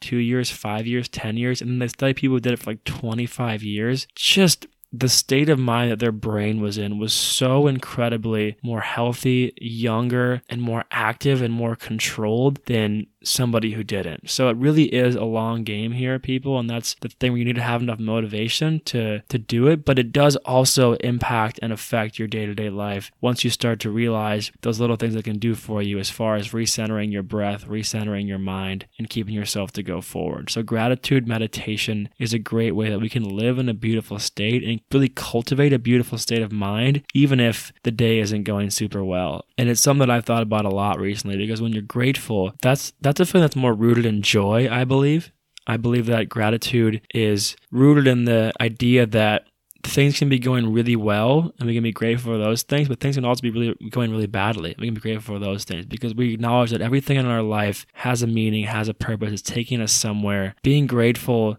two 0.00 0.18
years, 0.18 0.50
five 0.50 0.86
years, 0.86 1.08
10 1.08 1.36
years, 1.36 1.60
and 1.60 1.70
then 1.70 1.78
they 1.78 1.88
study 1.88 2.14
people 2.14 2.36
who 2.36 2.40
did 2.40 2.52
it 2.52 2.58
for 2.60 2.70
like 2.70 2.84
25 2.84 3.62
years, 3.62 4.06
just 4.14 4.66
the 4.92 5.08
state 5.08 5.48
of 5.48 5.58
mind 5.58 5.90
that 5.90 6.00
their 6.00 6.12
brain 6.12 6.60
was 6.60 6.76
in 6.76 6.98
was 6.98 7.14
so 7.14 7.66
incredibly 7.66 8.56
more 8.62 8.82
healthy, 8.82 9.52
younger, 9.56 10.42
and 10.50 10.60
more 10.60 10.84
active 10.90 11.40
and 11.40 11.54
more 11.54 11.74
controlled 11.74 12.62
than 12.66 13.06
somebody 13.24 13.72
who 13.72 13.84
didn't. 13.84 14.30
So 14.30 14.48
it 14.48 14.56
really 14.56 14.84
is 14.84 15.14
a 15.14 15.24
long 15.24 15.64
game 15.64 15.92
here, 15.92 16.18
people, 16.18 16.58
and 16.58 16.68
that's 16.68 16.94
the 17.00 17.08
thing 17.08 17.32
where 17.32 17.38
you 17.38 17.44
need 17.44 17.56
to 17.56 17.62
have 17.62 17.82
enough 17.82 17.98
motivation 17.98 18.80
to 18.86 19.20
to 19.28 19.38
do 19.38 19.68
it, 19.68 19.84
but 19.84 19.98
it 19.98 20.12
does 20.12 20.36
also 20.36 20.94
impact 20.94 21.58
and 21.62 21.72
affect 21.72 22.18
your 22.18 22.28
day-to-day 22.28 22.70
life 22.70 23.10
once 23.20 23.44
you 23.44 23.50
start 23.50 23.80
to 23.80 23.90
realize 23.90 24.50
those 24.62 24.80
little 24.80 24.96
things 24.96 25.14
that 25.14 25.24
can 25.24 25.38
do 25.38 25.54
for 25.54 25.82
you 25.82 25.98
as 25.98 26.10
far 26.10 26.36
as 26.36 26.50
recentering 26.50 27.12
your 27.12 27.22
breath, 27.22 27.66
recentering 27.66 28.26
your 28.26 28.38
mind, 28.38 28.86
and 28.98 29.10
keeping 29.10 29.34
yourself 29.34 29.72
to 29.72 29.82
go 29.82 30.00
forward. 30.00 30.50
So 30.50 30.62
gratitude 30.62 31.26
meditation 31.26 32.08
is 32.18 32.32
a 32.32 32.38
great 32.38 32.72
way 32.72 32.90
that 32.90 33.00
we 33.00 33.08
can 33.08 33.24
live 33.24 33.58
in 33.58 33.68
a 33.68 33.74
beautiful 33.74 34.18
state 34.18 34.62
and 34.62 34.80
really 34.92 35.08
cultivate 35.08 35.72
a 35.72 35.78
beautiful 35.78 36.18
state 36.18 36.42
of 36.42 36.52
mind 36.52 37.02
even 37.14 37.40
if 37.40 37.72
the 37.82 37.90
day 37.90 38.18
isn't 38.18 38.44
going 38.44 38.70
super 38.70 39.04
well. 39.04 39.44
And 39.58 39.68
it's 39.68 39.80
something 39.80 40.06
that 40.06 40.10
I've 40.10 40.24
thought 40.24 40.42
about 40.42 40.64
a 40.64 40.70
lot 40.70 40.98
recently 40.98 41.36
because 41.36 41.62
when 41.62 41.72
you're 41.72 41.82
grateful, 41.82 42.54
that's 42.62 42.92
that's 43.00 43.11
a 43.20 43.26
feeling 43.26 43.42
that's 43.42 43.56
more 43.56 43.74
rooted 43.74 44.06
in 44.06 44.22
joy, 44.22 44.68
I 44.70 44.84
believe. 44.84 45.32
I 45.66 45.76
believe 45.76 46.06
that 46.06 46.28
gratitude 46.28 47.00
is 47.14 47.56
rooted 47.70 48.06
in 48.06 48.24
the 48.24 48.52
idea 48.60 49.06
that 49.06 49.46
things 49.84 50.18
can 50.18 50.28
be 50.28 50.38
going 50.38 50.72
really 50.72 50.96
well 50.96 51.52
and 51.58 51.66
we 51.66 51.74
can 51.74 51.82
be 51.82 51.92
grateful 51.92 52.32
for 52.32 52.38
those 52.38 52.62
things, 52.62 52.88
but 52.88 53.00
things 53.00 53.16
can 53.16 53.24
also 53.24 53.42
be 53.42 53.50
really 53.50 53.76
going 53.90 54.10
really 54.10 54.26
badly. 54.26 54.74
We 54.78 54.86
can 54.86 54.94
be 54.94 55.00
grateful 55.00 55.34
for 55.34 55.38
those 55.38 55.64
things 55.64 55.86
because 55.86 56.14
we 56.14 56.34
acknowledge 56.34 56.70
that 56.70 56.80
everything 56.80 57.16
in 57.16 57.26
our 57.26 57.42
life 57.42 57.86
has 57.94 58.22
a 58.22 58.26
meaning, 58.26 58.64
has 58.64 58.88
a 58.88 58.94
purpose, 58.94 59.32
it's 59.32 59.42
taking 59.42 59.80
us 59.80 59.92
somewhere. 59.92 60.54
Being 60.62 60.86
grateful 60.86 61.58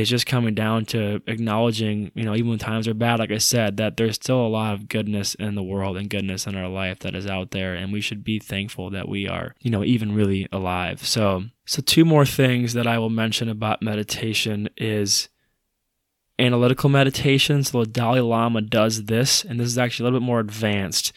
is 0.00 0.08
just 0.08 0.26
coming 0.26 0.54
down 0.54 0.84
to 0.86 1.20
acknowledging, 1.26 2.10
you 2.14 2.24
know, 2.24 2.34
even 2.34 2.50
when 2.50 2.58
times 2.58 2.88
are 2.88 2.94
bad, 2.94 3.18
like 3.18 3.30
I 3.30 3.38
said, 3.38 3.76
that 3.76 3.96
there's 3.96 4.14
still 4.14 4.44
a 4.44 4.48
lot 4.48 4.74
of 4.74 4.88
goodness 4.88 5.34
in 5.34 5.54
the 5.54 5.62
world 5.62 5.96
and 5.96 6.10
goodness 6.10 6.46
in 6.46 6.56
our 6.56 6.68
life 6.68 7.00
that 7.00 7.14
is 7.14 7.26
out 7.26 7.50
there. 7.50 7.74
And 7.74 7.92
we 7.92 8.00
should 8.00 8.24
be 8.24 8.38
thankful 8.38 8.90
that 8.90 9.08
we 9.08 9.28
are, 9.28 9.54
you 9.60 9.70
know, 9.70 9.84
even 9.84 10.14
really 10.14 10.48
alive. 10.52 11.06
So, 11.06 11.44
so 11.66 11.82
two 11.82 12.04
more 12.04 12.26
things 12.26 12.72
that 12.74 12.86
I 12.86 12.98
will 12.98 13.10
mention 13.10 13.48
about 13.48 13.82
meditation 13.82 14.68
is 14.76 15.28
analytical 16.38 16.88
meditation. 16.88 17.62
So 17.64 17.84
the 17.84 17.90
Dalai 17.90 18.20
Lama 18.20 18.62
does 18.62 19.04
this, 19.04 19.44
and 19.44 19.60
this 19.60 19.66
is 19.66 19.78
actually 19.78 20.04
a 20.04 20.06
little 20.06 20.20
bit 20.20 20.26
more 20.26 20.40
advanced. 20.40 21.12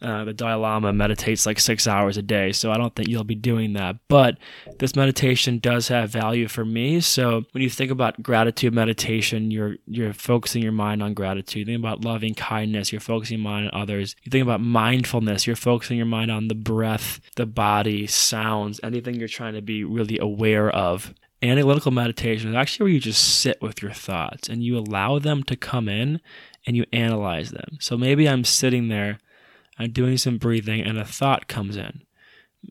Uh, 0.00 0.24
the 0.24 0.32
Dalai 0.32 0.54
Lama 0.54 0.92
meditates 0.92 1.44
like 1.44 1.58
six 1.58 1.86
hours 1.86 2.16
a 2.16 2.22
day, 2.22 2.52
so 2.52 2.70
I 2.70 2.76
don't 2.76 2.94
think 2.94 3.08
you'll 3.08 3.24
be 3.24 3.34
doing 3.34 3.72
that. 3.72 3.96
But 4.06 4.38
this 4.78 4.94
meditation 4.94 5.58
does 5.58 5.88
have 5.88 6.10
value 6.10 6.46
for 6.46 6.64
me. 6.64 7.00
So 7.00 7.44
when 7.50 7.62
you 7.62 7.70
think 7.70 7.90
about 7.90 8.22
gratitude 8.22 8.72
meditation, 8.72 9.50
you're 9.50 9.76
you're 9.86 10.12
focusing 10.12 10.62
your 10.62 10.72
mind 10.72 11.02
on 11.02 11.14
gratitude. 11.14 11.60
You 11.60 11.74
think 11.74 11.84
about 11.84 12.04
loving 12.04 12.34
kindness, 12.34 12.92
you're 12.92 13.00
focusing 13.00 13.38
your 13.38 13.44
mind 13.44 13.70
on 13.72 13.82
others. 13.82 14.14
You 14.22 14.30
think 14.30 14.42
about 14.42 14.60
mindfulness, 14.60 15.46
you're 15.46 15.56
focusing 15.56 15.96
your 15.96 16.06
mind 16.06 16.30
on 16.30 16.48
the 16.48 16.54
breath, 16.54 17.20
the 17.36 17.46
body, 17.46 18.06
sounds, 18.06 18.78
anything 18.82 19.16
you're 19.16 19.28
trying 19.28 19.54
to 19.54 19.62
be 19.62 19.82
really 19.84 20.18
aware 20.18 20.70
of 20.70 21.12
analytical 21.42 21.92
meditation 21.92 22.50
is 22.50 22.56
actually 22.56 22.84
where 22.84 22.92
you 22.92 23.00
just 23.00 23.40
sit 23.40 23.60
with 23.62 23.82
your 23.82 23.92
thoughts 23.92 24.48
and 24.48 24.62
you 24.62 24.76
allow 24.76 25.18
them 25.18 25.42
to 25.44 25.56
come 25.56 25.88
in 25.88 26.20
and 26.66 26.76
you 26.76 26.84
analyze 26.92 27.50
them. 27.50 27.78
So 27.80 27.96
maybe 27.96 28.28
I'm 28.28 28.44
sitting 28.44 28.88
there, 28.88 29.18
I'm 29.78 29.92
doing 29.92 30.16
some 30.16 30.38
breathing, 30.38 30.80
and 30.82 30.98
a 30.98 31.04
thought 31.04 31.48
comes 31.48 31.76
in. 31.76 32.02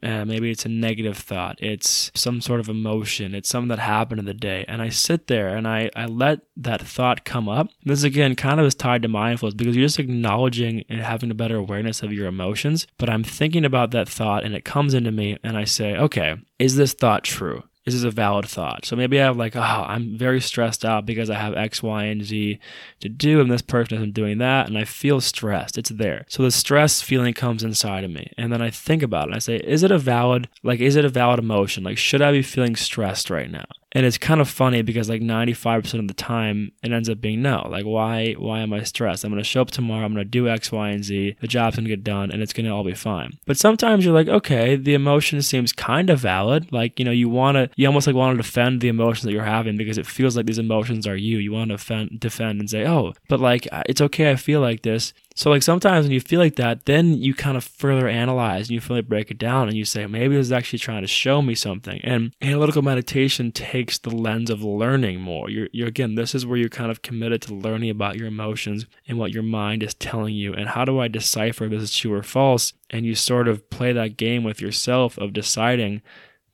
Uh, 0.04 0.26
maybe 0.26 0.52
it's 0.52 0.66
a 0.66 0.70
negative 0.70 1.18
thought. 1.18 1.58
It's 1.62 2.12
some 2.14 2.42
sort 2.42 2.60
of 2.60 2.70
emotion. 2.70 3.34
It's 3.34 3.50
something 3.50 3.70
that 3.70 3.80
happened 3.80 4.20
in 4.20 4.26
the 4.26 4.34
day. 4.34 4.66
And 4.68 4.82
I 4.82 4.90
sit 4.90 5.28
there 5.28 5.56
and 5.56 5.68
I, 5.68 5.90
I 5.96 6.06
let 6.06 6.42
that 6.58 6.82
thought 6.82 7.24
come 7.24 7.48
up. 7.48 7.70
This 7.84 8.04
again 8.04 8.36
kind 8.36 8.60
of 8.60 8.66
is 8.66 8.76
tied 8.76 9.02
to 9.04 9.08
mindfulness 9.08 9.56
because 9.56 9.76
you're 9.76 9.86
just 9.86 9.98
acknowledging 9.98 10.84
and 10.90 11.02
having 11.02 11.32
a 11.32 11.36
better 11.36 11.56
awareness 11.56 12.04
of 12.04 12.12
your 12.14 12.28
emotions. 12.28 12.86
But 12.98 13.10
I'm 13.10 13.24
thinking 13.24 13.66
about 13.66 13.92
that 13.92 14.10
thought 14.10 14.44
and 14.44 14.54
it 14.54 14.66
comes 14.66 14.94
into 14.94 15.12
me 15.12 15.38
and 15.42 15.58
I 15.58 15.64
say, 15.64 15.96
okay, 15.96 16.36
is 16.60 16.76
this 16.76 16.94
thought 16.94 17.24
true? 17.24 17.64
This 17.88 17.96
is 17.96 18.04
a 18.04 18.12
valid 18.12 18.46
thought. 18.46 18.84
So 18.86 18.98
maybe 18.98 19.18
I 19.18 19.24
have 19.24 19.38
like, 19.38 19.56
oh, 19.56 19.62
I'm 19.62 20.18
very 20.18 20.42
stressed 20.42 20.84
out 20.84 21.06
because 21.06 21.30
I 21.30 21.36
have 21.36 21.56
X, 21.56 21.82
Y, 21.82 22.04
and 22.04 22.22
Z 22.22 22.60
to 23.00 23.08
do, 23.08 23.40
and 23.40 23.50
this 23.50 23.62
person 23.62 23.96
isn't 23.96 24.14
doing 24.14 24.40
that, 24.40 24.68
and 24.68 24.78
I 24.78 24.84
feel 24.84 25.22
stressed. 25.22 25.78
It's 25.78 25.92
there. 25.92 26.26
So 26.28 26.44
the 26.44 26.52
stress 26.52 27.02
feeling 27.02 27.34
comes 27.34 27.64
inside 27.64 28.04
of 28.04 28.12
me, 28.12 28.30
and 28.38 28.52
then 28.52 28.62
I 28.62 28.72
think 28.72 29.04
about 29.04 29.28
it. 29.28 29.28
and 29.28 29.36
I 29.36 29.40
say, 29.40 29.56
is 29.56 29.84
it 29.84 29.92
a 29.92 29.98
valid, 29.98 30.50
like, 30.64 30.82
is 30.82 30.98
it 30.98 31.06
a 31.06 31.10
valid 31.10 31.40
emotion? 31.40 31.86
Like, 31.86 31.98
should 31.98 32.22
I 32.22 32.34
be 32.34 32.42
feeling 32.42 32.76
stressed 32.76 33.30
right 33.30 33.50
now? 33.50 33.68
And 33.94 34.06
it's 34.06 34.18
kind 34.18 34.42
of 34.42 34.50
funny 34.50 34.82
because 34.82 35.10
like 35.10 35.22
95% 35.22 36.00
of 36.00 36.08
the 36.08 36.14
time 36.14 36.72
it 36.84 36.92
ends 36.92 37.10
up 37.10 37.22
being 37.22 37.42
no. 37.42 37.68
Like 37.70 37.86
why 37.86 38.34
why 38.34 38.60
am 38.60 38.74
i 38.74 38.84
stressed? 38.84 39.24
I'm 39.24 39.32
going 39.32 39.42
to 39.42 39.48
show 39.48 39.62
up 39.62 39.72
tomorrow 39.72 40.06
i'm 40.06 40.14
going 40.14 40.26
to 40.26 40.30
do 40.30 40.48
x 40.48 40.72
y 40.72 40.90
and 40.90 41.04
z 41.04 41.36
the 41.40 41.48
job's 41.48 41.78
going 41.78 41.86
to 41.86 41.90
get 41.90 42.04
done 42.04 42.32
and 42.32 42.42
it's 42.42 42.54
going 42.54 42.66
to 42.66 42.72
all 42.72 42.84
be 42.84 42.94
fine. 42.94 43.38
But 43.46 43.58
sometimes 43.58 44.06
you're 44.06 44.14
like 44.14 44.28
okay 44.28 44.76
the 44.76 44.94
emotion 44.94 45.42
seems 45.42 45.72
kind 45.74 46.10
of 46.10 46.20
valid. 46.20 46.72
Like 46.72 47.00
you 47.00 47.06
know 47.06 47.12
you 47.12 47.30
want 47.30 47.56
to 47.56 47.70
you 47.76 47.88
almost 47.88 48.08
like 48.08 48.16
want 48.16 48.38
to 48.38 48.44
defend 48.44 48.82
the 48.82 48.90
emotions 48.90 49.24
that 49.24 49.32
you're 49.32 49.44
having 49.44 49.78
because 49.78 49.98
it 49.98 50.06
feels 50.06 50.36
like 50.36 50.46
these 50.46 50.60
emotions 50.60 51.08
are 51.08 51.16
you. 51.16 51.38
You 51.38 51.52
want 51.52 51.70
to 51.70 51.78
defend, 51.78 52.20
defend 52.20 52.60
and 52.60 52.70
say 52.70 52.86
oh 52.86 53.14
but 53.30 53.40
like 53.40 53.68
it's 53.88 54.02
okay 54.02 54.32
i 54.32 54.36
feel 54.36 54.62
like 54.62 54.82
this 54.82 55.14
So 55.38 55.52
like 55.52 55.62
sometimes 55.62 56.04
when 56.04 56.14
you 56.14 56.20
feel 56.20 56.40
like 56.40 56.56
that, 56.56 56.88
then 56.88 57.14
you 57.14 57.36
kind 57.36 57.58
of 57.58 57.64
further 57.64 58.08
analyze 58.08 58.70
and 58.70 58.72
you 58.72 58.82
further 58.82 59.04
break 59.04 59.30
it 59.30 59.38
down 59.38 59.68
and 59.68 59.78
you 59.78 59.86
say, 59.86 60.08
maybe 60.08 60.36
this 60.36 60.48
is 60.48 60.52
actually 60.52 60.80
trying 60.80 61.04
to 61.04 61.08
show 61.08 61.44
me 61.44 61.54
something. 61.54 62.02
And 62.04 62.34
analytical 62.42 62.82
meditation 62.82 63.52
takes 63.52 64.00
the 64.00 64.10
lens 64.10 64.50
of 64.50 64.64
learning 64.64 65.22
more. 65.22 65.48
You're, 65.52 65.70
you're 65.72 65.90
again, 65.90 66.16
this 66.16 66.34
is 66.34 66.44
where 66.44 66.58
you're 66.58 66.70
kind 66.70 66.90
of 66.90 67.04
committed 67.04 67.44
to 67.44 67.54
learning 67.54 67.92
about 67.92 68.16
your 68.16 68.26
emotions 68.26 68.88
and 69.08 69.20
what 69.20 69.32
your 69.32 69.44
mind 69.44 69.84
is 69.84 69.94
telling 69.94 70.34
you. 70.34 70.56
And 70.56 70.70
how 70.70 70.86
do 70.86 71.00
I 71.00 71.08
decipher 71.08 71.68
this 71.68 71.84
is 71.84 71.96
true 71.96 72.16
or 72.16 72.24
false? 72.24 72.74
And 72.90 73.06
you 73.06 73.14
sort 73.14 73.48
of 73.48 73.70
play 73.70 73.94
that 73.94 74.18
game 74.18 74.44
with 74.44 74.60
yourself 74.60 75.20
of 75.20 75.34
deciding, 75.34 76.02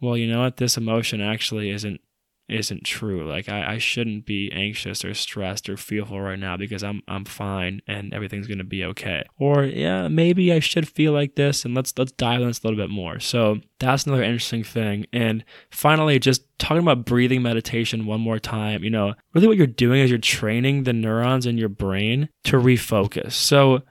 well, 0.01 0.17
you 0.17 0.27
know 0.27 0.41
what, 0.41 0.57
this 0.57 0.75
emotion 0.75 1.21
actually 1.21 1.69
isn't 1.69 2.01
isn't 2.49 2.83
true. 2.83 3.27
Like 3.27 3.49
I, 3.49 3.75
I 3.75 3.77
shouldn't 3.77 4.25
be 4.25 4.51
anxious 4.51 5.03
or 5.05 5.13
stressed 5.13 5.69
or 5.69 5.77
fearful 5.77 6.19
right 6.19 6.39
now 6.39 6.57
because 6.57 6.83
I'm 6.83 7.01
I'm 7.07 7.25
fine 7.25 7.81
and 7.87 8.13
everything's 8.13 8.47
gonna 8.47 8.63
be 8.63 8.83
okay. 8.85 9.23
Or 9.39 9.63
yeah, 9.63 10.07
maybe 10.07 10.51
I 10.51 10.59
should 10.59 10.87
feel 10.87 11.13
like 11.13 11.35
this 11.35 11.65
and 11.65 11.73
let's 11.73 11.93
let's 11.97 12.11
dive 12.11 12.41
in 12.41 12.47
this 12.47 12.63
a 12.63 12.67
little 12.67 12.81
bit 12.81 12.89
more. 12.89 13.19
So 13.19 13.61
that's 13.79 14.05
another 14.05 14.23
interesting 14.23 14.63
thing. 14.63 15.05
And 15.13 15.43
finally, 15.69 16.19
just 16.19 16.43
talking 16.59 16.83
about 16.83 17.05
breathing 17.05 17.41
meditation 17.41 18.05
one 18.05 18.21
more 18.21 18.39
time, 18.39 18.83
you 18.83 18.89
know, 18.89 19.13
really 19.33 19.47
what 19.47 19.57
you're 19.57 19.67
doing 19.67 20.01
is 20.01 20.09
you're 20.09 20.19
training 20.19 20.83
the 20.83 20.93
neurons 20.93 21.45
in 21.45 21.57
your 21.57 21.69
brain 21.69 22.29
to 22.45 22.57
refocus. 22.57 23.33
So 23.33 23.83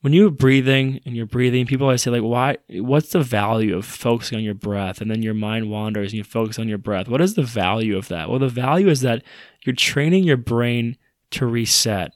when 0.00 0.12
you're 0.12 0.30
breathing 0.30 1.00
and 1.04 1.14
you're 1.14 1.26
breathing, 1.26 1.66
people 1.66 1.86
always 1.86 2.02
say 2.02 2.10
like, 2.10 2.22
"Why? 2.22 2.56
What's 2.70 3.10
the 3.10 3.22
value 3.22 3.76
of 3.76 3.84
focusing 3.84 4.38
on 4.38 4.44
your 4.44 4.54
breath?" 4.54 5.00
And 5.00 5.10
then 5.10 5.22
your 5.22 5.34
mind 5.34 5.70
wanders 5.70 6.12
and 6.12 6.18
you 6.18 6.24
focus 6.24 6.58
on 6.58 6.68
your 6.68 6.78
breath. 6.78 7.08
What 7.08 7.20
is 7.20 7.34
the 7.34 7.42
value 7.42 7.96
of 7.96 8.08
that? 8.08 8.30
Well, 8.30 8.38
the 8.38 8.48
value 8.48 8.88
is 8.88 9.00
that 9.02 9.22
you're 9.62 9.74
training 9.74 10.24
your 10.24 10.36
brain 10.38 10.96
to 11.32 11.46
reset. 11.46 12.12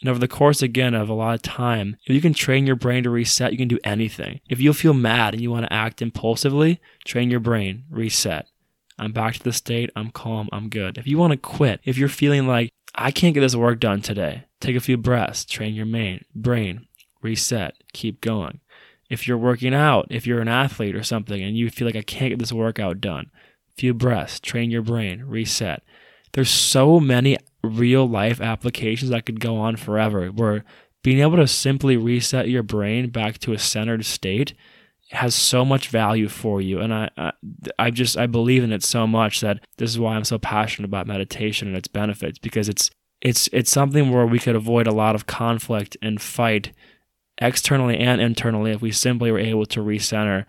And 0.00 0.10
over 0.10 0.18
the 0.18 0.28
course 0.28 0.62
again 0.62 0.94
of 0.94 1.08
a 1.08 1.14
lot 1.14 1.34
of 1.34 1.42
time, 1.42 1.96
if 2.04 2.14
you 2.14 2.20
can 2.20 2.34
train 2.34 2.66
your 2.66 2.76
brain 2.76 3.04
to 3.04 3.10
reset, 3.10 3.52
you 3.52 3.58
can 3.58 3.68
do 3.68 3.78
anything. 3.84 4.40
If 4.48 4.60
you 4.60 4.72
feel 4.72 4.94
mad 4.94 5.32
and 5.32 5.40
you 5.40 5.50
want 5.50 5.64
to 5.64 5.72
act 5.72 6.02
impulsively, 6.02 6.80
train 7.04 7.30
your 7.30 7.40
brain, 7.40 7.84
reset. 7.88 8.48
I'm 8.98 9.12
back 9.12 9.34
to 9.34 9.42
the 9.42 9.52
state, 9.52 9.90
I'm 9.94 10.10
calm, 10.10 10.48
I'm 10.52 10.68
good. 10.68 10.98
If 10.98 11.06
you 11.06 11.18
want 11.18 11.30
to 11.32 11.36
quit, 11.36 11.80
if 11.84 11.96
you're 11.98 12.08
feeling 12.08 12.48
like 12.48 12.72
I 12.94 13.10
can't 13.12 13.32
get 13.32 13.40
this 13.40 13.54
work 13.54 13.78
done 13.78 14.02
today, 14.02 14.44
take 14.60 14.76
a 14.76 14.80
few 14.80 14.96
breaths, 14.96 15.44
train 15.44 15.74
your 15.74 15.86
main, 15.86 16.24
brain, 16.34 16.86
reset, 17.22 17.74
keep 17.92 18.20
going. 18.20 18.60
If 19.10 19.28
you're 19.28 19.38
working 19.38 19.74
out, 19.74 20.06
if 20.10 20.26
you're 20.26 20.40
an 20.40 20.48
athlete 20.48 20.96
or 20.96 21.02
something 21.02 21.42
and 21.42 21.56
you 21.56 21.70
feel 21.70 21.86
like 21.86 21.96
I 21.96 22.02
can't 22.02 22.30
get 22.30 22.38
this 22.38 22.52
workout 22.52 23.00
done, 23.00 23.30
few 23.76 23.94
breaths, 23.94 24.40
train 24.40 24.70
your 24.70 24.82
brain, 24.82 25.24
reset. 25.26 25.82
There's 26.32 26.50
so 26.50 26.98
many 26.98 27.36
real 27.62 28.08
life 28.08 28.40
applications 28.40 29.10
that 29.10 29.26
could 29.26 29.40
go 29.40 29.56
on 29.56 29.76
forever 29.76 30.28
where 30.28 30.64
being 31.02 31.20
able 31.20 31.36
to 31.36 31.46
simply 31.46 31.96
reset 31.96 32.48
your 32.48 32.62
brain 32.62 33.10
back 33.10 33.38
to 33.38 33.52
a 33.52 33.58
centered 33.58 34.04
state 34.04 34.54
has 35.10 35.34
so 35.34 35.64
much 35.64 35.88
value 35.88 36.28
for 36.28 36.60
you 36.60 36.80
and 36.80 36.94
I, 36.94 37.10
I 37.18 37.32
i 37.78 37.90
just 37.90 38.16
i 38.16 38.26
believe 38.26 38.64
in 38.64 38.72
it 38.72 38.82
so 38.82 39.06
much 39.06 39.40
that 39.40 39.60
this 39.76 39.90
is 39.90 39.98
why 39.98 40.14
i'm 40.14 40.24
so 40.24 40.38
passionate 40.38 40.88
about 40.88 41.06
meditation 41.06 41.68
and 41.68 41.76
its 41.76 41.88
benefits 41.88 42.38
because 42.38 42.66
it's 42.68 42.90
it's 43.20 43.48
it's 43.52 43.70
something 43.70 44.10
where 44.10 44.26
we 44.26 44.38
could 44.38 44.56
avoid 44.56 44.86
a 44.86 44.92
lot 44.92 45.14
of 45.14 45.26
conflict 45.26 45.98
and 46.00 46.20
fight 46.22 46.72
externally 47.42 47.98
and 47.98 48.20
internally 48.20 48.70
if 48.70 48.80
we 48.80 48.92
simply 48.92 49.30
were 49.30 49.38
able 49.38 49.66
to 49.66 49.80
recenter 49.80 50.46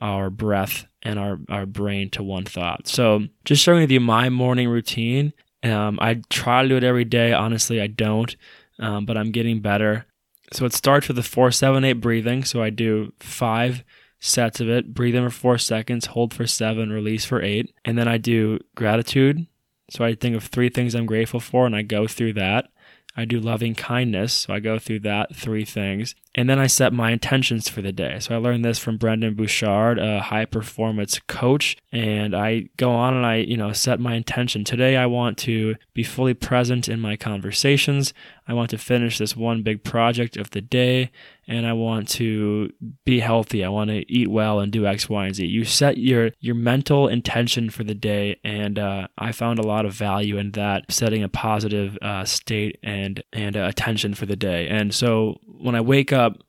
our 0.00 0.30
breath 0.30 0.86
and 1.02 1.18
our, 1.18 1.38
our 1.48 1.66
brain 1.66 2.10
to 2.10 2.22
one 2.22 2.44
thought. 2.44 2.88
So, 2.88 3.26
just 3.44 3.62
sharing 3.62 3.82
with 3.82 3.90
you 3.90 4.00
my 4.00 4.28
morning 4.28 4.68
routine. 4.68 5.32
Um, 5.62 5.98
I 6.00 6.22
try 6.28 6.62
to 6.62 6.68
do 6.68 6.76
it 6.76 6.84
every 6.84 7.04
day. 7.04 7.32
Honestly, 7.32 7.80
I 7.80 7.86
don't, 7.86 8.34
um, 8.78 9.06
but 9.06 9.16
I'm 9.16 9.30
getting 9.30 9.60
better. 9.60 10.06
So, 10.52 10.64
it 10.64 10.72
starts 10.72 11.08
with 11.08 11.16
the 11.16 11.22
478 11.22 11.94
breathing. 11.94 12.44
So, 12.44 12.62
I 12.62 12.70
do 12.70 13.12
five 13.20 13.84
sets 14.18 14.60
of 14.60 14.68
it, 14.68 14.94
breathe 14.94 15.14
in 15.14 15.24
for 15.24 15.30
four 15.30 15.58
seconds, 15.58 16.06
hold 16.06 16.32
for 16.32 16.46
seven, 16.46 16.90
release 16.90 17.24
for 17.24 17.42
eight. 17.42 17.72
And 17.84 17.98
then 17.98 18.08
I 18.08 18.18
do 18.18 18.58
gratitude. 18.74 19.46
So, 19.90 20.04
I 20.04 20.14
think 20.14 20.34
of 20.34 20.44
three 20.44 20.70
things 20.70 20.94
I'm 20.94 21.06
grateful 21.06 21.40
for 21.40 21.66
and 21.66 21.76
I 21.76 21.82
go 21.82 22.06
through 22.06 22.34
that. 22.34 22.68
I 23.16 23.24
do 23.24 23.38
loving 23.38 23.74
kindness. 23.74 24.32
So 24.32 24.54
I 24.54 24.60
go 24.60 24.78
through 24.78 25.00
that 25.00 25.34
three 25.34 25.64
things. 25.64 26.14
And 26.34 26.50
then 26.50 26.58
I 26.58 26.66
set 26.66 26.92
my 26.92 27.12
intentions 27.12 27.68
for 27.68 27.80
the 27.80 27.92
day. 27.92 28.18
So 28.18 28.34
I 28.34 28.38
learned 28.38 28.64
this 28.64 28.80
from 28.80 28.96
Brendon 28.96 29.34
Burchard, 29.34 29.98
a 29.98 30.20
high 30.20 30.46
performance 30.46 31.20
coach. 31.28 31.76
And 31.92 32.34
I 32.34 32.70
go 32.76 32.90
on 32.90 33.14
and 33.14 33.24
I, 33.24 33.36
you 33.36 33.56
know, 33.56 33.72
set 33.72 34.00
my 34.00 34.14
intention. 34.14 34.64
Today 34.64 34.96
I 34.96 35.06
want 35.06 35.38
to 35.38 35.76
be 35.92 36.02
fully 36.02 36.34
present 36.34 36.88
in 36.88 37.00
my 37.00 37.16
conversations. 37.16 38.12
I 38.48 38.54
want 38.54 38.70
to 38.70 38.78
finish 38.78 39.18
this 39.18 39.36
one 39.36 39.62
big 39.62 39.84
project 39.84 40.36
of 40.36 40.50
the 40.50 40.60
day 40.60 41.12
and 41.46 41.66
I 41.66 41.72
want 41.72 42.08
to 42.10 42.72
be 43.04 43.20
healthy. 43.20 43.64
I 43.64 43.68
want 43.68 43.90
to 43.90 44.10
eat 44.10 44.28
well 44.28 44.60
and 44.60 44.72
do 44.72 44.86
X, 44.86 45.08
Y, 45.08 45.26
and 45.26 45.34
Z. 45.34 45.46
You 45.46 45.64
set 45.64 45.98
your 45.98 46.30
your 46.40 46.54
mental 46.54 47.08
intention 47.08 47.70
for 47.70 47.84
the 47.84 47.94
day, 47.94 48.38
and 48.44 48.78
uh, 48.78 49.08
I 49.18 49.32
found 49.32 49.58
a 49.58 49.66
lot 49.66 49.86
of 49.86 49.92
value 49.92 50.38
in 50.38 50.52
that, 50.52 50.90
setting 50.90 51.22
a 51.22 51.28
positive 51.28 51.98
uh, 52.02 52.24
state 52.24 52.78
and 52.82 53.22
and 53.32 53.56
uh, 53.56 53.66
attention 53.68 54.14
for 54.14 54.26
the 54.26 54.36
day. 54.36 54.68
And 54.68 54.94
so 54.94 55.40
when 55.46 55.74
I 55.74 55.80
wake 55.80 56.12
up, 56.12 56.42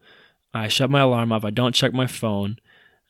I 0.54 0.68
shut 0.68 0.90
my 0.90 1.02
alarm 1.02 1.32
off. 1.32 1.46
I 1.46 1.50
don't 1.50 1.76
check 1.76 1.94
my 1.94 2.08
phone. 2.08 2.58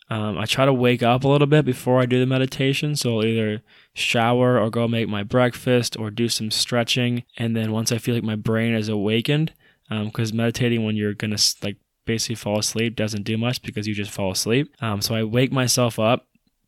Um, 0.09 0.37
I 0.37 0.45
try 0.45 0.65
to 0.65 0.73
wake 0.73 1.01
up 1.01 1.23
a 1.23 1.27
little 1.27 1.47
bit 1.47 1.65
before 1.65 1.99
I 1.99 2.05
do 2.05 2.19
the 2.19 2.27
meditation. 2.27 2.95
So 2.95 3.15
I'll 3.15 3.25
either 3.25 3.61
shower 3.93 4.59
or 4.59 4.69
go 4.69 4.87
make 4.87 5.09
my 5.09 5.23
breakfast 5.23 5.97
or 5.97 6.11
do 6.11 6.29
some 6.29 6.51
stretching. 6.51 7.23
And 7.37 7.55
then 7.55 7.71
once 7.71 7.91
I 7.91 7.97
feel 7.97 8.13
like 8.13 8.23
my 8.23 8.35
brain 8.35 8.75
is 8.75 8.87
awakened, 8.87 9.53
because 9.89 10.31
um, 10.31 10.37
meditating 10.37 10.83
when 10.83 10.95
you're 10.95 11.13
gonna 11.13 11.37
like 11.63 11.77
basically 12.05 12.35
fall 12.35 12.59
asleep 12.59 12.95
doesn't 12.95 13.23
do 13.23 13.37
much 13.37 13.61
because 13.61 13.87
you 13.87 13.93
just 13.93 14.11
fall 14.11 14.31
asleep. 14.31 14.73
Um, 14.79 15.01
so 15.01 15.15
I 15.15 15.23
wake 15.23 15.51
myself 15.51 15.99
up, 15.99 16.27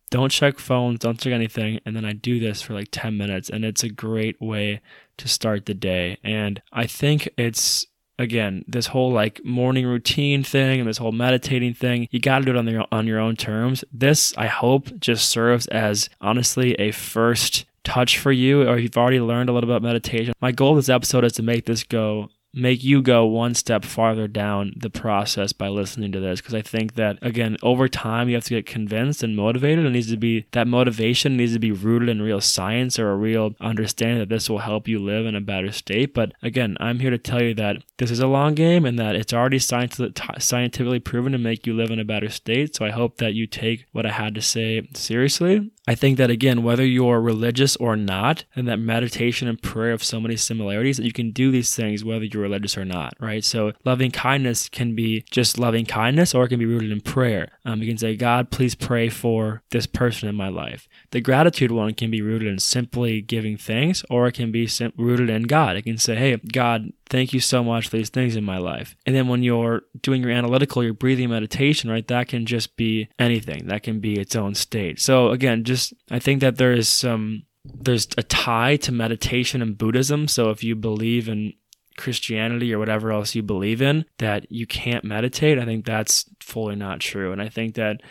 don't 0.10 0.32
check 0.32 0.60
phones, 0.60 0.99
don't 0.99 1.19
check 1.19 1.34
anything, 1.34 1.80
and 1.86 1.95
then 1.95 2.06
I 2.06 2.13
do 2.13 2.39
this 2.39 2.62
for 2.62 2.73
like 2.73 2.89
10 2.91 3.17
minutes, 3.17 3.49
and 3.49 3.63
it's 3.63 3.84
a 3.84 3.89
great 3.89 4.41
way 4.41 4.82
to 5.17 5.27
start 5.27 5.65
the 5.65 5.73
day. 5.73 6.17
And 6.23 6.62
I 6.71 6.88
think 6.88 7.30
it's 7.38 7.86
again 8.19 8.65
this 8.67 8.88
whole 8.88 9.12
like 9.12 9.43
morning 9.45 9.86
routine 9.86 10.43
thing 10.43 10.80
and 10.80 10.89
this 10.89 10.97
whole 10.97 11.12
meditating 11.12 11.73
thing 11.73 12.08
you 12.10 12.19
got 12.19 12.39
to 12.39 12.45
do 12.45 12.51
it 12.51 12.58
on 12.58 12.67
your 12.67 12.86
on 12.91 13.06
your 13.06 13.19
own 13.19 13.36
terms 13.36 13.84
this 13.91 14.34
i 14.38 14.47
hope 14.47 14.89
just 14.99 15.30
serves 15.30 15.67
as 15.67 16.10
honestly 16.19 16.73
a 16.75 16.91
first 16.91 17.65
touch 17.84 18.17
for 18.17 18.32
you 18.32 18.67
or 18.67 18.80
you've 18.80 18.97
already 18.97 19.19
learned 19.19 19.49
a 19.49 19.53
little 19.53 19.69
about 19.69 19.84
meditation 19.84 20.34
my 20.41 20.51
goal 20.51 20.73
this 20.73 20.89
episode 20.89 21.23
is 21.23 21.34
to 21.34 21.43
make 21.43 21.65
this 21.65 21.84
go 21.84 22.27
make 22.58 22.84
you 22.84 23.02
go 23.02 23.26
one 23.26 23.54
step 23.54 23.86
farther 23.86 24.28
down 24.28 24.74
the 24.76 24.89
process 24.89 25.54
by 25.54 25.67
listening 25.67 26.12
to 26.12 26.20
this. 26.20 26.41
Because 26.41 26.56
I 26.56 26.62
think 26.62 26.96
that 26.96 27.17
again 27.22 27.58
over 27.62 27.88
time 27.88 28.28
you 28.28 28.36
have 28.36 28.43
to 28.46 28.56
get 28.56 28.65
convinced 28.65 29.24
and 29.24 29.36
motivated. 29.36 29.86
It 29.86 29.89
needs 29.91 30.10
to 30.10 30.17
be 30.17 30.46
that 30.52 30.67
motivation 30.67 31.38
needs 31.38 31.54
to 31.54 31.60
be 31.60 31.72
rooted 31.72 32.10
in 32.10 32.22
real 32.22 32.41
science 32.41 32.98
or 32.98 33.12
a 33.12 33.15
real 33.15 33.56
understanding 33.62 34.20
that 34.20 34.30
this 34.30 34.50
will 34.50 34.60
help 34.60 34.88
you 34.88 35.00
live 35.00 35.26
in 35.26 35.36
a 35.36 35.41
better 35.41 35.72
state. 35.72 36.13
But 36.13 36.34
again 36.41 36.78
I'm 36.80 37.00
here 37.00 37.12
to 37.12 37.17
tell 37.17 37.41
you 37.41 37.54
that 37.56 37.84
this 37.98 38.12
is 38.12 38.20
a 38.20 38.28
long 38.28 38.56
game 38.56 38.86
and 38.86 38.98
that 39.00 39.15
it's 39.15 39.34
already 39.34 39.60
scientifically 39.60 41.00
proven 41.00 41.32
to 41.32 41.38
make 41.38 41.67
you 41.67 41.74
live 41.74 41.91
in 41.91 42.00
a 42.00 42.06
better 42.06 42.30
state. 42.30 42.76
So 42.76 42.86
I 42.86 42.91
hope 42.91 43.17
that 43.17 43.34
you 43.34 43.48
take 43.48 43.86
what 43.91 44.06
I 44.06 44.12
had 44.12 44.36
to 44.36 44.41
say 44.41 44.88
seriously. 44.93 45.72
I 45.88 45.96
think 45.96 46.17
that 46.17 46.30
again 46.30 46.63
whether 46.63 46.86
you're 46.86 47.22
religious 47.22 47.76
or 47.78 47.96
not 47.96 48.46
and 48.56 48.67
that 48.67 48.78
meditation 48.78 49.48
and 49.48 49.62
prayer 49.62 49.91
have 49.91 50.04
so 50.04 50.20
many 50.20 50.36
similarities 50.36 50.98
that 50.98 51.06
you 51.06 51.13
can 51.13 51.32
do 51.32 51.52
these 51.52 51.76
things 51.76 52.04
whether 52.04 52.26
you're 52.26 52.46
religious 52.47 52.77
or 52.77 52.86
not, 52.86 53.13
right? 53.19 53.43
So 53.43 53.73
loving 53.86 54.12
kindness 54.12 54.69
can 54.69 54.95
be 54.95 55.23
just 55.29 55.57
loving 55.57 55.86
kindness 55.86 56.33
or 56.33 56.45
it 56.45 56.49
can 56.49 56.60
be 56.60 56.65
rooted 56.65 56.91
in 56.91 57.01
prayer. 57.01 57.49
Um, 57.65 57.81
you 57.81 57.88
can 57.88 57.97
say, 57.97 58.15
God, 58.15 58.51
please 58.51 58.75
pray 58.75 59.10
for 59.10 59.62
this 59.71 59.86
person 59.86 60.29
in 60.29 60.36
my 60.36 60.49
life. 60.49 60.88
The 61.12 61.21
gratitude 61.21 61.71
one 61.71 61.93
can 61.93 62.12
be 62.12 62.21
rooted 62.21 62.47
in 62.47 62.60
simply 62.60 63.21
giving 63.21 63.57
thanks 63.57 64.03
or 64.10 64.27
it 64.27 64.33
can 64.33 64.51
be 64.51 64.67
sim- 64.67 64.93
rooted 64.97 65.29
in 65.29 65.43
God. 65.43 65.75
It 65.75 65.83
can 65.83 65.97
say, 65.97 66.15
hey, 66.15 66.38
God, 66.38 66.91
thank 67.10 67.33
you 67.33 67.39
so 67.39 67.63
much 67.63 67.89
for 67.89 67.97
these 67.97 68.10
things 68.10 68.36
in 68.36 68.43
my 68.43 68.57
life. 68.57 68.95
And 69.05 69.15
then 69.15 69.27
when 69.27 69.43
you're 69.43 69.83
doing 70.01 70.21
your 70.21 70.31
analytical, 70.31 70.83
your 70.83 70.93
breathing 70.93 71.29
meditation, 71.29 71.89
right, 71.89 72.07
that 72.07 72.27
can 72.27 72.45
just 72.45 72.77
be 72.77 73.10
anything. 73.19 73.67
That 73.67 73.83
can 73.83 73.99
be 73.99 74.19
its 74.19 74.36
own 74.36 74.55
state. 74.55 74.99
So 74.99 75.29
again, 75.29 75.63
just 75.63 75.93
I 76.10 76.19
think 76.19 76.41
that 76.41 76.57
there 76.57 76.73
is 76.73 76.88
some 76.88 77.43
there's 77.73 78.07
a 78.17 78.23
tie 78.23 78.77
to 78.77 78.91
meditation 78.91 79.62
and 79.62 79.77
Buddhism. 79.77 80.27
So 80.27 80.49
if 80.49 80.63
you 80.63 80.75
believe 80.75 81.27
in 81.27 81.53
Christianity 81.97 82.73
or 82.73 82.79
whatever 82.79 83.12
else 83.12 83.36
you 83.36 83.43
believe 83.43 83.81
in 83.81 84.05
that 84.19 84.49
you 84.51 84.65
can't 84.65 85.03
meditate, 85.03 85.60
I 85.60 85.65
think 85.65 85.86
that's 85.86 86.25
fully 86.39 86.75
not 86.75 86.99
true. 86.99 87.31
And 87.31 87.41
I 87.41 87.49
think 87.49 87.75
that 87.75 88.01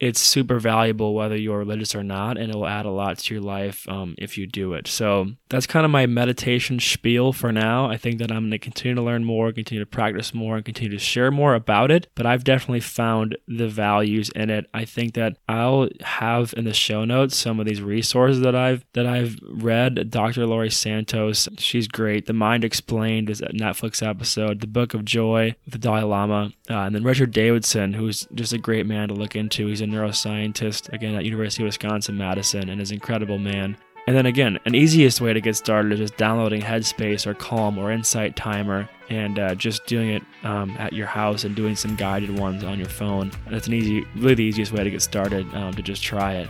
it's 0.00 0.20
super 0.20 0.58
valuable 0.58 1.14
whether 1.14 1.36
you're 1.36 1.58
religious 1.58 1.94
or 1.94 2.02
not, 2.02 2.38
and 2.38 2.50
it 2.50 2.54
will 2.54 2.66
add 2.66 2.86
a 2.86 2.90
lot 2.90 3.18
to 3.18 3.34
your 3.34 3.42
life 3.42 3.88
um, 3.88 4.14
if 4.18 4.38
you 4.38 4.46
do 4.46 4.74
it. 4.74 4.86
So 4.86 5.32
that's 5.48 5.66
kind 5.66 5.84
of 5.84 5.90
my 5.90 6.06
meditation 6.06 6.78
spiel 6.78 7.32
for 7.32 7.52
now. 7.52 7.90
I 7.90 7.96
think 7.96 8.18
that 8.18 8.30
I'm 8.30 8.44
going 8.44 8.50
to 8.52 8.58
continue 8.58 8.94
to 8.94 9.02
learn 9.02 9.24
more, 9.24 9.52
continue 9.52 9.82
to 9.82 9.90
practice 9.90 10.32
more, 10.32 10.56
and 10.56 10.64
continue 10.64 10.96
to 10.96 11.02
share 11.02 11.30
more 11.30 11.54
about 11.54 11.90
it. 11.90 12.08
But 12.14 12.26
I've 12.26 12.44
definitely 12.44 12.80
found 12.80 13.36
the 13.46 13.68
values 13.68 14.30
in 14.30 14.50
it. 14.50 14.66
I 14.72 14.84
think 14.84 15.14
that 15.14 15.36
I'll 15.48 15.88
have 16.02 16.54
in 16.56 16.64
the 16.64 16.74
show 16.74 17.04
notes 17.04 17.36
some 17.36 17.58
of 17.58 17.66
these 17.66 17.82
resources 17.82 18.40
that 18.42 18.54
I've 18.54 18.84
that 18.94 19.06
I've 19.06 19.36
read. 19.42 20.10
Dr. 20.10 20.46
Laurie 20.46 20.70
Santos, 20.70 21.48
she's 21.58 21.88
great. 21.88 22.26
The 22.26 22.32
Mind 22.32 22.64
Explained 22.64 23.30
is 23.30 23.40
a 23.40 23.48
Netflix 23.48 24.06
episode. 24.06 24.60
The 24.60 24.66
Book 24.66 24.94
of 24.94 25.04
Joy 25.04 25.56
the 25.66 25.78
Dalai 25.78 26.02
Lama, 26.02 26.52
uh, 26.70 26.74
and 26.74 26.94
then 26.94 27.04
Richard 27.04 27.32
Davidson, 27.32 27.94
who's 27.94 28.26
just 28.34 28.52
a 28.52 28.58
great 28.58 28.86
man 28.86 29.08
to 29.08 29.14
look 29.14 29.36
into. 29.36 29.66
He's 29.66 29.80
a 29.80 29.86
neuroscientist 29.90 30.92
again 30.92 31.14
at 31.14 31.24
University 31.24 31.62
of 31.62 31.66
Wisconsin 31.66 32.16
Madison, 32.16 32.68
and 32.68 32.80
is 32.80 32.90
an 32.90 32.96
incredible 32.96 33.38
man. 33.38 33.76
And 34.06 34.16
then 34.16 34.24
again, 34.24 34.58
an 34.64 34.74
easiest 34.74 35.20
way 35.20 35.34
to 35.34 35.40
get 35.40 35.54
started 35.54 35.92
is 35.92 35.98
just 35.98 36.16
downloading 36.16 36.62
Headspace 36.62 37.26
or 37.26 37.34
Calm 37.34 37.76
or 37.76 37.92
Insight 37.92 38.36
Timer 38.36 38.88
and 39.10 39.38
uh, 39.38 39.54
just 39.54 39.84
doing 39.84 40.08
it 40.08 40.22
um, 40.44 40.74
at 40.78 40.94
your 40.94 41.06
house 41.06 41.44
and 41.44 41.54
doing 41.54 41.76
some 41.76 41.94
guided 41.94 42.38
ones 42.38 42.64
on 42.64 42.78
your 42.78 42.88
phone. 42.88 43.30
That's 43.50 43.66
an 43.66 43.74
easy, 43.74 44.06
really 44.16 44.34
the 44.34 44.44
easiest 44.44 44.72
way 44.72 44.82
to 44.82 44.90
get 44.90 45.02
started 45.02 45.46
um, 45.54 45.74
to 45.74 45.82
just 45.82 46.02
try 46.02 46.36
it. 46.36 46.48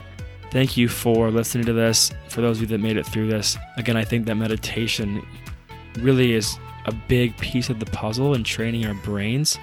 Thank 0.52 0.76
you 0.76 0.88
for 0.88 1.32
listening 1.32 1.66
to 1.66 1.72
this. 1.72 2.12
For 2.28 2.42
those 2.42 2.58
of 2.58 2.62
you 2.62 2.66
that 2.68 2.78
made 2.78 2.96
it 2.96 3.04
through 3.04 3.28
this, 3.28 3.58
again, 3.76 3.96
I 3.96 4.04
think 4.04 4.26
that 4.26 4.36
meditation 4.36 5.26
really 5.98 6.34
is 6.34 6.56
a 6.86 6.92
big 7.08 7.36
piece 7.38 7.70
of 7.70 7.80
the 7.80 7.86
puzzle 7.86 8.34
in 8.34 8.44
training 8.44 8.86
our 8.86 8.94
brains. 8.94 9.58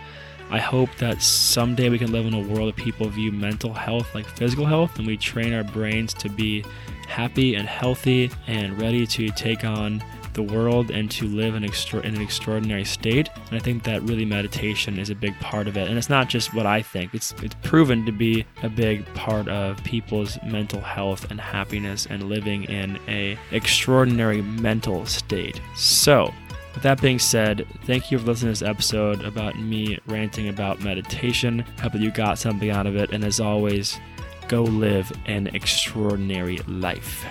I 0.49 0.59
hope 0.59 0.89
that 0.97 1.21
someday 1.21 1.89
we 1.89 1.97
can 1.97 2.11
live 2.11 2.25
in 2.25 2.33
a 2.33 2.39
world 2.39 2.69
of 2.69 2.75
people 2.75 3.09
view 3.09 3.31
mental 3.31 3.73
health 3.73 4.13
like 4.13 4.27
physical 4.27 4.65
health 4.65 4.97
and 4.97 5.07
we 5.07 5.17
train 5.17 5.53
our 5.53 5.63
brains 5.63 6.13
to 6.15 6.29
be 6.29 6.63
happy 7.07 7.55
and 7.55 7.67
healthy 7.67 8.31
and 8.47 8.79
ready 8.79 9.07
to 9.07 9.29
take 9.29 9.63
on 9.63 10.03
the 10.35 10.43
world 10.43 10.91
and 10.91 11.09
to 11.09 11.25
live 11.27 11.55
in, 11.55 11.63
extra- 11.63 12.01
in, 12.01 12.13
an 12.13 12.21
extraordinary 12.21 12.85
state. 12.85 13.29
And 13.49 13.55
I 13.55 13.59
think 13.59 13.83
that 13.83 14.03
really 14.03 14.25
meditation 14.25 14.99
is 14.99 15.09
a 15.09 15.15
big 15.15 15.37
part 15.39 15.67
of 15.67 15.77
it. 15.77 15.87
And 15.87 15.97
it's 15.97 16.09
not 16.09 16.29
just 16.29 16.53
what 16.53 16.65
I 16.65 16.81
think; 16.81 17.13
it's 17.13 17.33
it's 17.41 17.55
proven 17.63 18.05
to 18.05 18.11
be 18.11 18.45
a 18.61 18.69
big 18.69 19.05
part 19.13 19.47
of 19.47 19.83
people's 19.83 20.37
mental 20.43 20.81
health 20.81 21.31
and 21.31 21.41
happiness 21.41 22.05
and 22.09 22.23
living 22.23 22.65
in 22.65 22.99
a 23.07 23.37
extraordinary 23.51 24.41
mental 24.41 25.05
state. 25.05 25.59
So. 25.75 26.31
With 26.75 26.83
that 26.83 27.01
being 27.01 27.19
said, 27.19 27.65
thank 27.85 28.11
you 28.11 28.19
for 28.19 28.25
listening 28.25 28.53
to 28.53 28.59
this 28.59 28.69
episode 28.69 29.23
about 29.23 29.57
me 29.57 29.97
ranting 30.07 30.49
about 30.49 30.81
meditation. 30.81 31.59
Hope 31.81 31.93
that 31.93 32.01
you 32.01 32.11
got 32.11 32.37
something 32.37 32.69
out 32.69 32.85
of 32.85 32.97
it. 32.97 33.11
And 33.11 33.23
as 33.23 33.39
always, 33.39 33.97
go 34.49 34.63
live 34.63 35.09
an 35.25 35.47
extraordinary 35.47 36.57
life. 36.67 37.25